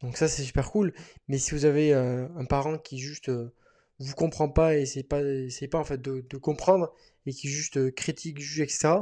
Donc 0.02 0.18
ça, 0.18 0.28
c'est 0.28 0.44
super 0.44 0.70
cool. 0.72 0.94
Mais 1.30 1.38
si 1.38 1.52
vous 1.52 1.66
avez 1.66 1.94
un 1.94 2.46
parent 2.46 2.78
qui 2.78 3.00
juste 3.00 3.32
vous 4.00 4.16
comprend 4.16 4.50
pas 4.50 4.76
et 4.76 4.86
c'est 4.86 5.04
pas, 5.04 5.22
pas 5.72 5.80
en 5.80 5.84
fait 5.84 6.02
de, 6.02 6.38
comprendre 6.38 6.94
et 7.26 7.34
qui 7.34 7.48
juste 7.48 7.78
euh, 7.78 7.92
critique, 7.92 8.40
juge, 8.40 8.62
etc. 8.62 8.96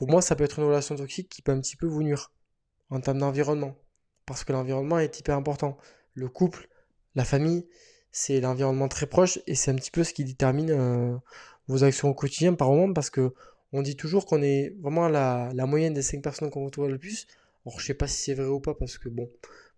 Pour 0.00 0.08
moi, 0.08 0.22
ça 0.22 0.34
peut 0.34 0.44
être 0.44 0.58
une 0.58 0.64
relation 0.64 0.96
toxique 0.96 1.28
qui 1.28 1.42
peut 1.42 1.52
un 1.52 1.60
petit 1.60 1.76
peu 1.76 1.84
vous 1.84 2.02
nuire 2.02 2.32
en 2.88 3.02
termes 3.02 3.18
d'environnement. 3.18 3.76
Parce 4.24 4.44
que 4.44 4.52
l'environnement 4.54 4.98
est 4.98 5.20
hyper 5.20 5.36
important. 5.36 5.76
Le 6.14 6.30
couple, 6.30 6.70
la 7.14 7.26
famille, 7.26 7.68
c'est 8.10 8.40
l'environnement 8.40 8.88
très 8.88 9.04
proche 9.04 9.40
et 9.46 9.54
c'est 9.54 9.70
un 9.70 9.74
petit 9.74 9.90
peu 9.90 10.02
ce 10.02 10.14
qui 10.14 10.24
détermine 10.24 10.70
euh, 10.70 11.14
vos 11.68 11.84
actions 11.84 12.08
au 12.08 12.14
quotidien 12.14 12.54
par 12.54 12.70
moment 12.70 12.94
parce 12.94 13.10
que 13.10 13.34
on 13.74 13.82
dit 13.82 13.94
toujours 13.94 14.24
qu'on 14.24 14.40
est 14.40 14.74
vraiment 14.80 15.06
la, 15.06 15.52
moyenne 15.66 15.92
des 15.92 16.00
5 16.00 16.22
personnes 16.22 16.48
qu'on 16.48 16.64
retrouve 16.64 16.88
le 16.88 16.96
plus. 16.96 17.26
Alors 17.66 17.78
je 17.78 17.84
sais 17.84 17.92
pas 17.92 18.06
si 18.06 18.22
c'est 18.22 18.32
vrai 18.32 18.46
ou 18.46 18.58
pas 18.58 18.72
parce 18.72 18.96
que 18.96 19.10
bon, 19.10 19.28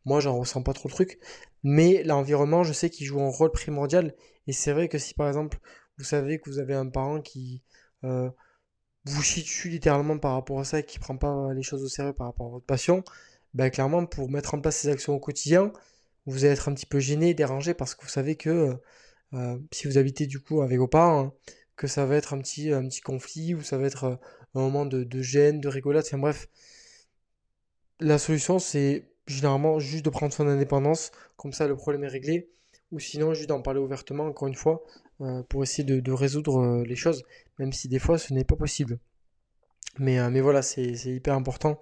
moi, 0.04 0.20
j'en 0.20 0.38
ressens 0.38 0.62
pas 0.62 0.72
trop 0.72 0.88
le 0.88 0.94
truc. 0.94 1.18
Mais 1.64 2.04
l'environnement, 2.04 2.62
je 2.62 2.72
sais 2.72 2.90
qu'il 2.90 3.08
joue 3.08 3.20
un 3.20 3.28
rôle 3.28 3.50
primordial. 3.50 4.14
Et 4.46 4.52
c'est 4.52 4.72
vrai 4.72 4.88
que 4.88 4.98
si 4.98 5.14
par 5.14 5.26
exemple, 5.26 5.58
vous 5.98 6.04
savez 6.04 6.38
que 6.38 6.48
vous 6.48 6.60
avez 6.60 6.74
un 6.74 6.86
parent 6.86 7.20
qui 7.20 7.64
euh, 8.04 8.30
vous 9.04 9.22
chie 9.22 9.42
dessus 9.42 9.68
littéralement 9.68 10.18
par 10.18 10.34
rapport 10.34 10.60
à 10.60 10.64
ça 10.64 10.80
et 10.80 10.84
qui 10.84 10.98
prend 10.98 11.16
pas 11.16 11.52
les 11.54 11.62
choses 11.62 11.82
au 11.82 11.88
sérieux 11.88 12.12
par 12.12 12.28
rapport 12.28 12.46
à 12.46 12.50
votre 12.50 12.66
passion, 12.66 13.04
ben 13.54 13.70
clairement, 13.70 14.06
pour 14.06 14.30
mettre 14.30 14.54
en 14.54 14.60
place 14.60 14.76
ces 14.76 14.88
actions 14.88 15.14
au 15.14 15.20
quotidien, 15.20 15.72
vous 16.26 16.44
allez 16.44 16.54
être 16.54 16.68
un 16.68 16.74
petit 16.74 16.86
peu 16.86 17.00
gêné, 17.00 17.34
dérangé 17.34 17.74
parce 17.74 17.94
que 17.94 18.02
vous 18.02 18.10
savez 18.10 18.36
que 18.36 18.76
euh, 19.34 19.58
si 19.72 19.86
vous 19.88 19.98
habitez 19.98 20.26
du 20.26 20.40
coup 20.40 20.62
avec 20.62 20.78
vos 20.78 20.88
parents, 20.88 21.20
hein, 21.20 21.32
que 21.76 21.86
ça 21.86 22.06
va 22.06 22.16
être 22.16 22.34
un 22.34 22.40
petit, 22.40 22.72
un 22.72 22.86
petit 22.88 23.00
conflit 23.00 23.54
ou 23.54 23.62
ça 23.62 23.78
va 23.78 23.86
être 23.86 24.04
euh, 24.04 24.16
un 24.54 24.60
moment 24.60 24.86
de, 24.86 25.04
de 25.04 25.22
gêne, 25.22 25.60
de 25.60 25.68
rigolade, 25.68 26.04
enfin 26.06 26.18
bref. 26.18 26.48
La 28.00 28.18
solution, 28.18 28.58
c'est 28.58 29.08
généralement 29.26 29.78
juste 29.78 30.04
de 30.04 30.10
prendre 30.10 30.32
son 30.32 30.46
indépendance, 30.48 31.12
comme 31.36 31.52
ça 31.52 31.66
le 31.66 31.76
problème 31.76 32.04
est 32.04 32.08
réglé, 32.08 32.50
ou 32.90 32.98
sinon 32.98 33.34
juste 33.34 33.48
d'en 33.48 33.62
parler 33.62 33.80
ouvertement, 33.80 34.26
encore 34.26 34.48
une 34.48 34.54
fois, 34.54 34.82
euh, 34.84 35.11
pour 35.48 35.62
essayer 35.62 35.84
de, 35.84 36.12
résoudre 36.12 36.58
euh, 36.60 36.84
les 36.84 36.96
choses, 36.96 37.24
même 37.58 37.72
si 37.72 37.88
des 37.88 37.98
fois 37.98 38.18
ce 38.18 38.32
n'est 38.34 38.44
pas 38.44 38.56
possible. 38.56 38.98
Mais, 39.98 40.18
euh, 40.18 40.30
mais 40.30 40.40
voilà, 40.40 40.62
c'est 40.62 40.92
hyper 40.92 41.34
important 41.34 41.78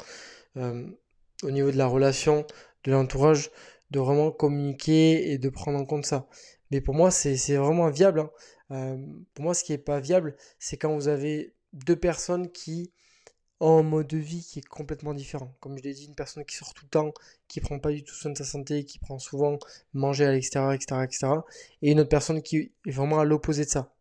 au 0.57 1.51
niveau 1.51 1.71
de 1.71 1.77
la 1.77 1.87
relation, 1.87 2.45
de 2.85 2.91
l'entourage, 2.91 3.51
de 3.93 4.01
vraiment 4.01 4.31
communiquer 4.33 5.31
et 5.31 5.39
de 5.39 5.49
prendre 5.49 5.79
en 5.79 5.85
compte 5.87 6.05
ça. 6.05 6.29
Mais 6.71 6.81
pour 6.81 6.95
moi, 6.95 7.11
c'est 7.11 7.57
vraiment 7.57 7.89
viable. 7.89 8.29
Hein. 8.71 8.99
pour 9.35 9.45
moi, 9.45 9.55
ce 9.55 9.65
qui 9.65 9.73
n'est 9.73 9.79
pas 9.79 10.01
viable, 10.01 10.37
c'est 10.59 10.77
quand 10.77 10.93
vous 10.95 11.09
avez 11.09 11.55
deux 11.73 11.97
personnes 11.97 12.51
qui 12.51 12.93
en 13.61 13.83
mode 13.83 14.07
de 14.07 14.17
vie 14.17 14.43
qui 14.43 14.59
est 14.59 14.67
complètement 14.67 15.15
différent. 15.15 15.55
Comme 15.61 15.77
je 15.79 15.83
l'ai 15.83 15.93
dit, 15.93 16.07
une 16.07 16.15
personne 16.15 16.45
qui 16.45 16.57
sort 16.57 16.73
tout 16.75 16.87
le 16.87 16.91
temps, 16.91 17.13
qui 17.47 17.61
prend 17.61 17.79
pas 17.79 17.93
du 17.93 18.03
tout 18.03 18.15
soin 18.15 18.33
de 18.33 18.39
sa 18.39 18.45
santé, 18.45 18.85
qui 18.85 18.99
prend 18.99 19.19
souvent 19.19 19.59
manger 19.93 20.25
à 20.25 20.33
l'extérieur, 20.33 20.73
etc., 20.73 21.03
etc. 21.05 21.29
Et 21.83 21.93
une 21.93 22.01
autre 22.01 22.09
personne 22.09 22.43
qui 22.43 22.73
est 22.87 22.91
vraiment 22.91 23.21
à 23.21 23.25
l'opposé 23.25 23.67
de 23.67 23.71
ça. 23.71 23.93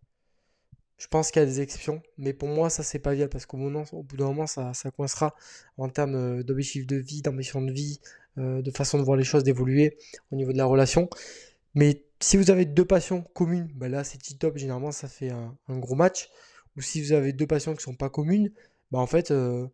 Je 0.98 1.08
pense 1.08 1.32
qu'il 1.32 1.41
y 1.41 1.43
a 1.43 1.45
des 1.45 1.62
exceptions, 1.62 2.02
mais 2.17 2.34
pour 2.34 2.50
moi, 2.50 2.69
ça, 2.69 2.84
c'est 2.84 3.00
pas 3.00 3.13
viable 3.13 3.30
parce 3.30 3.45
qu'au 3.45 3.58
au 3.58 4.04
bout 4.04 4.17
d'un 4.17 4.26
moment, 4.26 4.48
ça, 4.48 4.74
coincera 4.95 5.36
en 5.78 5.89
termes 5.89 6.15
euh, 6.15 6.43
d'objectifs 6.43 6.88
de 6.88 6.98
vie, 6.98 7.22
d'ambition 7.22 7.62
de 7.62 7.72
vie, 7.72 8.02
euh, 8.38 8.62
de 8.62 8.72
façon 8.72 8.98
de 8.98 9.04
voir 9.04 9.15
les 9.17 9.24
choses, 9.24 9.43
d'évoluer 9.43 9.98
au 10.32 10.36
niveau 10.36 10.52
de 10.52 10.58
la 10.58 10.65
relation. 10.65 11.10
Mais 11.74 12.04
si 12.19 12.38
vous 12.38 12.52
avez 12.52 12.65
deux 12.65 12.86
passions 12.86 13.22
communes, 13.34 13.69
bah 13.76 13.88
là, 13.89 14.04
c'est 14.04 14.17
top. 14.38 14.58
Généralement, 14.58 14.91
ça 14.91 15.08
fait 15.08 15.30
un, 15.30 15.56
un, 15.67 15.78
gros 15.78 15.95
match. 15.95 16.30
Ou 16.78 16.82
si 16.82 17.02
vous 17.02 17.13
avez 17.13 17.34
deux 17.34 17.48
passions 17.48 17.76
qui 17.76 17.84
sont 17.84 17.95
pas 17.95 18.10
communes, 18.10 18.52
bah 18.91 18.99
en 18.99 19.08
fait, 19.08 19.32
euh, 19.32 19.67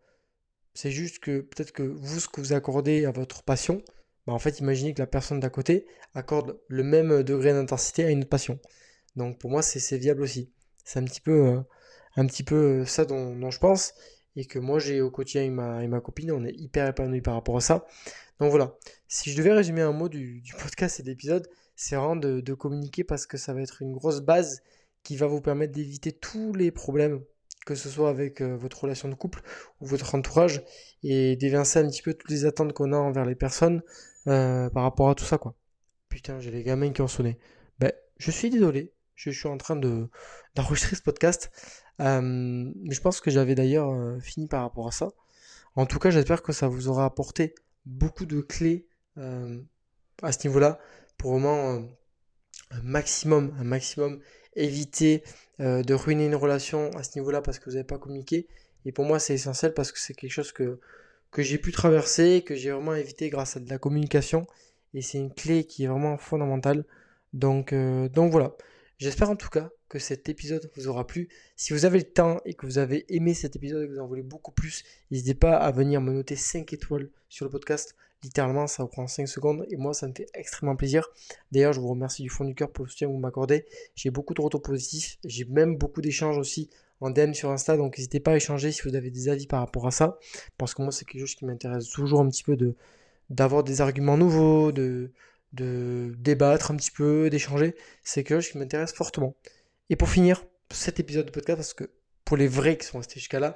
c'est 0.74 0.92
juste 0.92 1.20
que 1.20 1.42
peut-être 1.42 1.72
que 1.72 1.84
vous, 1.84 2.20
ce 2.20 2.28
que 2.28 2.42
vous 2.42 2.54
accordez 2.54 3.06
à 3.06 3.12
votre 3.12 3.44
passion, 3.44 3.82
bah 4.28 4.34
en 4.34 4.40
fait, 4.40 4.60
imaginez 4.60 4.94
que 4.94 5.02
la 5.02 5.08
personne 5.08 5.40
d'à 5.40 5.50
côté 5.50 5.88
accorde 6.14 6.60
le 6.68 6.84
même 6.84 7.24
degré 7.24 7.54
d'intensité 7.54 8.06
à 8.06 8.12
une 8.12 8.20
autre 8.22 8.30
passion. 8.30 8.60
Donc 9.16 9.40
pour 9.40 9.52
moi, 9.52 9.62
c'est 9.62 9.98
viable 9.98 10.22
aussi. 10.22 10.52
C'est 10.84 11.00
un 11.00 11.06
petit 11.06 11.22
peu, 11.22 11.48
euh, 11.48 11.62
un 12.18 12.26
petit 12.28 12.44
peu 12.44 12.82
euh, 12.82 12.86
ça 12.86 13.06
dont, 13.06 13.50
je 13.52 13.60
pense 13.60 13.94
et 14.38 14.46
que 14.46 14.60
moi 14.60 14.80
j'ai 14.80 15.02
au 15.02 15.12
quotidien 15.12 15.44
avec 15.44 15.54
ma, 15.54 15.88
ma 15.88 16.02
copine, 16.02 16.32
on 16.32 16.44
est 16.46 16.54
hyper 16.54 16.88
épanoui 16.90 17.22
par 17.22 17.36
rapport 17.36 17.58
à 17.58 17.62
ça. 17.62 17.86
Donc 18.40 18.52
voilà, 18.52 18.76
si 19.08 19.32
je 19.32 19.38
devais 19.38 19.54
résumer 19.54 19.82
un 19.82 19.94
mot 19.94 20.10
du, 20.10 20.44
podcast 20.62 21.00
et 21.00 21.04
de 21.04 21.10
l'épisode, 21.10 21.48
c'est 21.78 21.96
vraiment 21.96 22.18
de 22.18 22.54
communiquer 22.54 23.04
parce 23.06 23.26
que 23.28 23.38
ça 23.38 23.54
va 23.54 23.62
être 23.62 23.82
une 23.82 23.94
grosse 23.94 24.22
base 24.22 24.62
qui 25.04 25.16
va 25.16 25.28
vous 25.28 25.42
permettre 25.42 25.74
d'éviter 25.74 26.12
tous 26.12 26.54
les 26.54 26.72
problèmes 26.72 27.24
que 27.66 27.76
ce 27.76 27.90
soit 27.90 28.10
avec 28.10 28.42
euh, 28.42 28.56
votre 28.56 28.84
relation 28.84 29.10
de 29.10 29.16
couple 29.16 29.42
ou 29.82 29.88
votre 29.88 30.16
entourage, 30.16 30.64
et 31.04 31.36
d'évincer 31.36 31.80
un 31.80 31.88
petit 31.90 32.02
peu 32.02 32.14
toutes 32.14 32.32
les 32.32 32.46
attentes 32.46 32.74
qu'on 32.74 32.94
a 32.94 32.98
envers 32.98 33.26
les 33.26 33.36
personnes 33.36 33.82
euh, 34.28 34.70
par 34.70 34.84
rapport 34.84 35.10
à 35.10 35.16
tout 35.16 35.26
ça, 35.26 35.38
quoi. 35.38 35.56
Putain, 36.10 36.40
j'ai 36.40 36.52
les 36.52 36.64
gamins 36.64 36.92
qui 36.92 37.02
ont 37.02 37.08
sonné. 37.08 37.38
Ben, 37.80 37.92
je 38.18 38.32
suis 38.32 38.50
désolé, 38.50 38.94
je 39.16 39.32
suis 39.32 39.48
en 39.48 39.58
train 39.58 39.76
de 39.76 40.08
d'enregistrer 40.56 40.96
ce 40.96 41.02
podcast, 41.02 41.52
euh, 42.00 42.72
je 42.90 43.00
pense 43.02 43.20
que 43.20 43.32
j'avais 43.32 43.56
d'ailleurs 43.56 44.22
fini 44.22 44.48
par 44.48 44.62
rapport 44.62 44.88
à 44.88 44.92
ça. 44.92 45.10
En 45.76 45.86
tout 45.86 46.00
cas, 46.00 46.12
j'espère 46.12 46.42
que 46.42 46.54
ça 46.54 46.68
vous 46.68 46.88
aura 46.88 47.06
apporté 47.06 47.56
beaucoup 47.86 48.26
de 48.26 48.40
clés 48.40 48.88
à 49.18 50.32
ce 50.32 50.48
niveau-là 50.48 50.80
pour 51.18 51.32
vraiment 51.32 51.86
un 52.72 52.82
maximum, 52.82 53.54
un 53.60 53.64
maximum 53.64 54.22
éviter 54.56 55.24
euh, 55.62 55.84
de 55.84 55.94
ruiner 55.94 56.26
une 56.26 56.36
relation 56.36 56.90
à 56.92 57.04
ce 57.04 57.18
niveau-là 57.18 57.42
parce 57.42 57.60
que 57.60 57.66
vous 57.66 57.76
n'avez 57.76 57.88
pas 57.88 57.98
communiqué. 57.98 58.48
Et 58.86 58.92
pour 58.92 59.06
moi, 59.06 59.20
c'est 59.20 59.34
essentiel 59.34 59.74
parce 59.74 59.92
que 59.92 60.00
c'est 60.00 60.14
quelque 60.14 60.32
chose 60.32 60.52
que, 60.52 60.80
j'ai 61.38 61.58
pu 61.58 61.72
traverser, 61.72 62.44
que 62.46 62.56
j'ai 62.56 62.72
vraiment 62.72 62.96
évité 62.96 63.30
grâce 63.30 63.58
à 63.58 63.60
de 63.60 63.70
la 63.70 63.78
communication. 63.78 64.48
Et 64.94 65.02
c'est 65.02 65.18
une 65.18 65.34
clé 65.34 65.66
qui 65.66 65.84
est 65.84 65.88
vraiment 65.88 66.18
fondamentale. 66.18 66.86
Donc, 67.34 67.74
euh, 67.74 68.08
donc 68.10 68.32
voilà. 68.32 68.56
J'espère 68.98 69.30
en 69.30 69.36
tout 69.36 69.50
cas 69.50 69.70
que 69.90 70.00
cet 70.00 70.30
épisode 70.30 70.70
vous 70.76 70.88
aura 70.88 71.06
plu. 71.06 71.28
Si 71.58 71.74
vous 71.74 71.86
avez 71.86 72.00
le 72.00 72.06
temps 72.06 72.40
et 72.46 72.54
que 72.54 72.66
vous 72.66 72.78
avez 72.78 73.06
aimé 73.14 73.34
cet 73.34 73.56
épisode 73.56 73.84
et 73.84 73.88
que 73.88 73.94
vous 73.94 74.00
en 74.00 74.08
voulez 74.08 74.24
beaucoup 74.24 74.52
plus, 74.52 74.84
n'hésitez 75.12 75.34
pas 75.34 75.58
à 75.58 75.72
venir 75.72 76.00
me 76.00 76.14
noter 76.14 76.36
5 76.36 76.72
étoiles 76.72 77.10
sur 77.28 77.46
le 77.46 77.52
podcast 77.52 77.96
Littéralement, 78.26 78.66
ça 78.66 78.82
vous 78.82 78.90
prend 78.90 79.06
5 79.06 79.28
secondes 79.28 79.68
et 79.70 79.78
moi, 79.78 79.94
ça 79.94 80.08
me 80.08 80.14
fait 80.14 80.26
extrêmement 80.34 80.76
plaisir. 80.76 81.08
D'ailleurs, 81.52 81.74
je 81.74 81.80
vous 81.80 81.90
remercie 81.90 82.24
du 82.24 82.30
fond 82.30 82.44
du 82.44 82.56
cœur 82.56 82.72
pour 82.72 82.86
le 82.86 82.90
soutien 82.90 83.08
que 83.08 83.14
vous 83.14 83.20
m'accordez. 83.20 83.66
J'ai 83.94 84.10
beaucoup 84.10 84.34
de 84.34 84.42
retours 84.42 84.64
positifs. 84.64 85.20
J'ai 85.26 85.46
même 85.46 85.76
beaucoup 85.76 86.02
d'échanges 86.02 86.40
aussi 86.40 86.72
en 87.02 87.12
DM 87.12 87.34
sur 87.34 87.52
Insta. 87.52 87.78
Donc, 87.78 88.00
n'hésitez 88.00 88.20
pas 88.20 88.32
à 88.32 88.36
échanger 88.36 88.72
si 88.72 88.82
vous 88.82 88.96
avez 88.96 89.12
des 89.12 89.30
avis 89.30 89.46
par 89.46 89.60
rapport 89.60 89.86
à 89.86 89.92
ça. 89.92 90.18
Parce 90.58 90.74
que 90.74 90.82
moi, 90.82 90.92
c'est 90.92 91.06
quelque 91.06 91.22
chose 91.22 91.36
qui 91.36 91.46
m'intéresse 91.46 91.88
toujours 91.90 92.20
un 92.20 92.28
petit 92.28 92.44
peu 92.44 92.56
de 92.56 92.76
d'avoir 93.30 93.64
des 93.64 93.82
arguments 93.82 94.18
nouveaux, 94.18 94.72
de, 94.72 95.12
de 95.54 96.16
débattre 96.18 96.72
un 96.72 96.76
petit 96.76 96.92
peu, 96.92 97.30
d'échanger. 97.30 97.76
C'est 98.04 98.24
quelque 98.24 98.42
chose 98.42 98.52
qui 98.52 98.58
m'intéresse 98.58 98.92
fortement. 98.92 99.36
Et 99.92 99.96
pour 99.96 100.10
finir 100.10 100.44
cet 100.72 101.00
épisode 101.00 101.28
de 101.28 101.32
podcast, 101.32 101.58
parce 101.58 101.74
que 101.76 101.92
pour 102.24 102.38
les 102.38 102.48
vrais 102.48 102.76
qui 102.78 102.88
sont 102.88 102.98
restés 102.98 103.20
jusqu'à 103.20 103.40
là, 103.40 103.56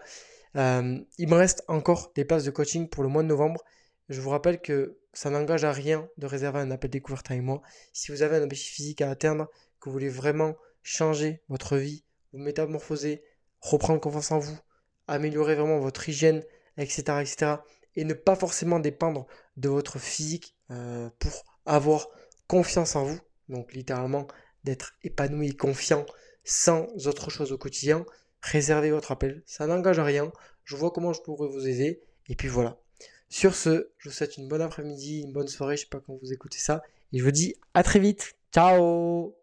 euh, 0.56 1.00
il 1.18 1.28
me 1.28 1.36
reste 1.36 1.64
encore 1.68 2.12
des 2.16 2.24
places 2.24 2.44
de 2.44 2.52
coaching 2.52 2.88
pour 2.88 3.02
le 3.02 3.10
mois 3.10 3.24
de 3.24 3.28
novembre. 3.28 3.64
Je 4.10 4.22
vous 4.22 4.32
rappelle 4.32 4.60
que 4.60 4.98
ça 5.14 5.30
n'engage 5.30 5.64
à 5.64 5.72
rien 5.72 6.10
de 6.18 6.26
réserver 6.26 6.60
un 6.60 6.72
appel 6.72 6.90
découverte 6.90 7.30
avec 7.30 7.44
moi. 7.44 7.62
Si 7.94 8.12
vous 8.12 8.24
avez 8.24 8.38
un 8.38 8.44
objectif 8.44 8.74
physique 8.74 9.02
à 9.02 9.12
atteindre, 9.12 9.48
que 9.80 9.90
vous 9.90 9.94
voulez 9.94 10.10
vraiment 10.10 10.56
changer 10.82 11.44
votre 11.48 11.78
vie, 11.78 12.04
vous 12.34 12.40
métamorphoser, 12.40 13.24
reprendre 13.60 14.02
confiance 14.02 14.32
en 14.32 14.40
vous, 14.40 14.58
améliorer 15.08 15.56
vraiment 15.56 15.80
votre 15.80 16.10
hygiène, 16.10 16.44
etc., 16.78 17.02
etc., 17.22 17.56
et 17.96 18.04
ne 18.04 18.14
pas 18.14 18.36
forcément 18.36 18.80
dépendre 18.80 19.28
de 19.58 19.70
votre 19.70 20.00
physique 20.00 20.56
euh, 20.72 21.10
pour 21.20 21.44
avoir 21.66 22.08
confiance 22.48 22.96
en 22.96 23.04
vous, 23.04 23.20
donc 23.48 23.74
littéralement 23.74 24.28
d'être 24.64 24.94
épanoui, 25.04 25.56
confiant, 25.56 26.06
sans 26.44 26.88
autre 27.08 27.30
chose 27.30 27.52
au 27.52 27.58
quotidien, 27.58 28.06
réservez 28.42 28.92
votre 28.92 29.12
appel, 29.12 29.44
ça 29.46 29.68
n'engage 29.68 30.00
à 30.00 30.04
rien, 30.04 30.32
je 30.64 30.76
vois 30.76 30.92
comment 30.92 31.14
je 31.14 31.22
pourrais 31.22 31.48
vous 31.48 31.68
aider, 31.68 32.02
et 32.28 32.36
puis 32.36 32.48
voilà. 32.48 32.80
Sur 33.30 33.56
ce, 33.56 33.90
je 33.98 34.10
vous 34.10 34.16
souhaite 34.16 34.38
une 34.38 34.48
bonne 34.48 34.62
après-midi, 34.62 35.22
une 35.22 35.32
bonne 35.32 35.48
soirée, 35.48 35.78
je 35.78 35.82
sais 35.82 35.88
pas 35.88 36.00
quand 36.00 36.18
vous 36.22 36.34
écoutez 36.34 36.58
ça, 36.58 36.82
et 37.14 37.20
je 37.20 37.24
vous 37.24 37.32
dis 37.32 37.56
à 37.74 37.84
très 37.84 38.00
vite, 38.00 38.36
ciao 38.52 39.39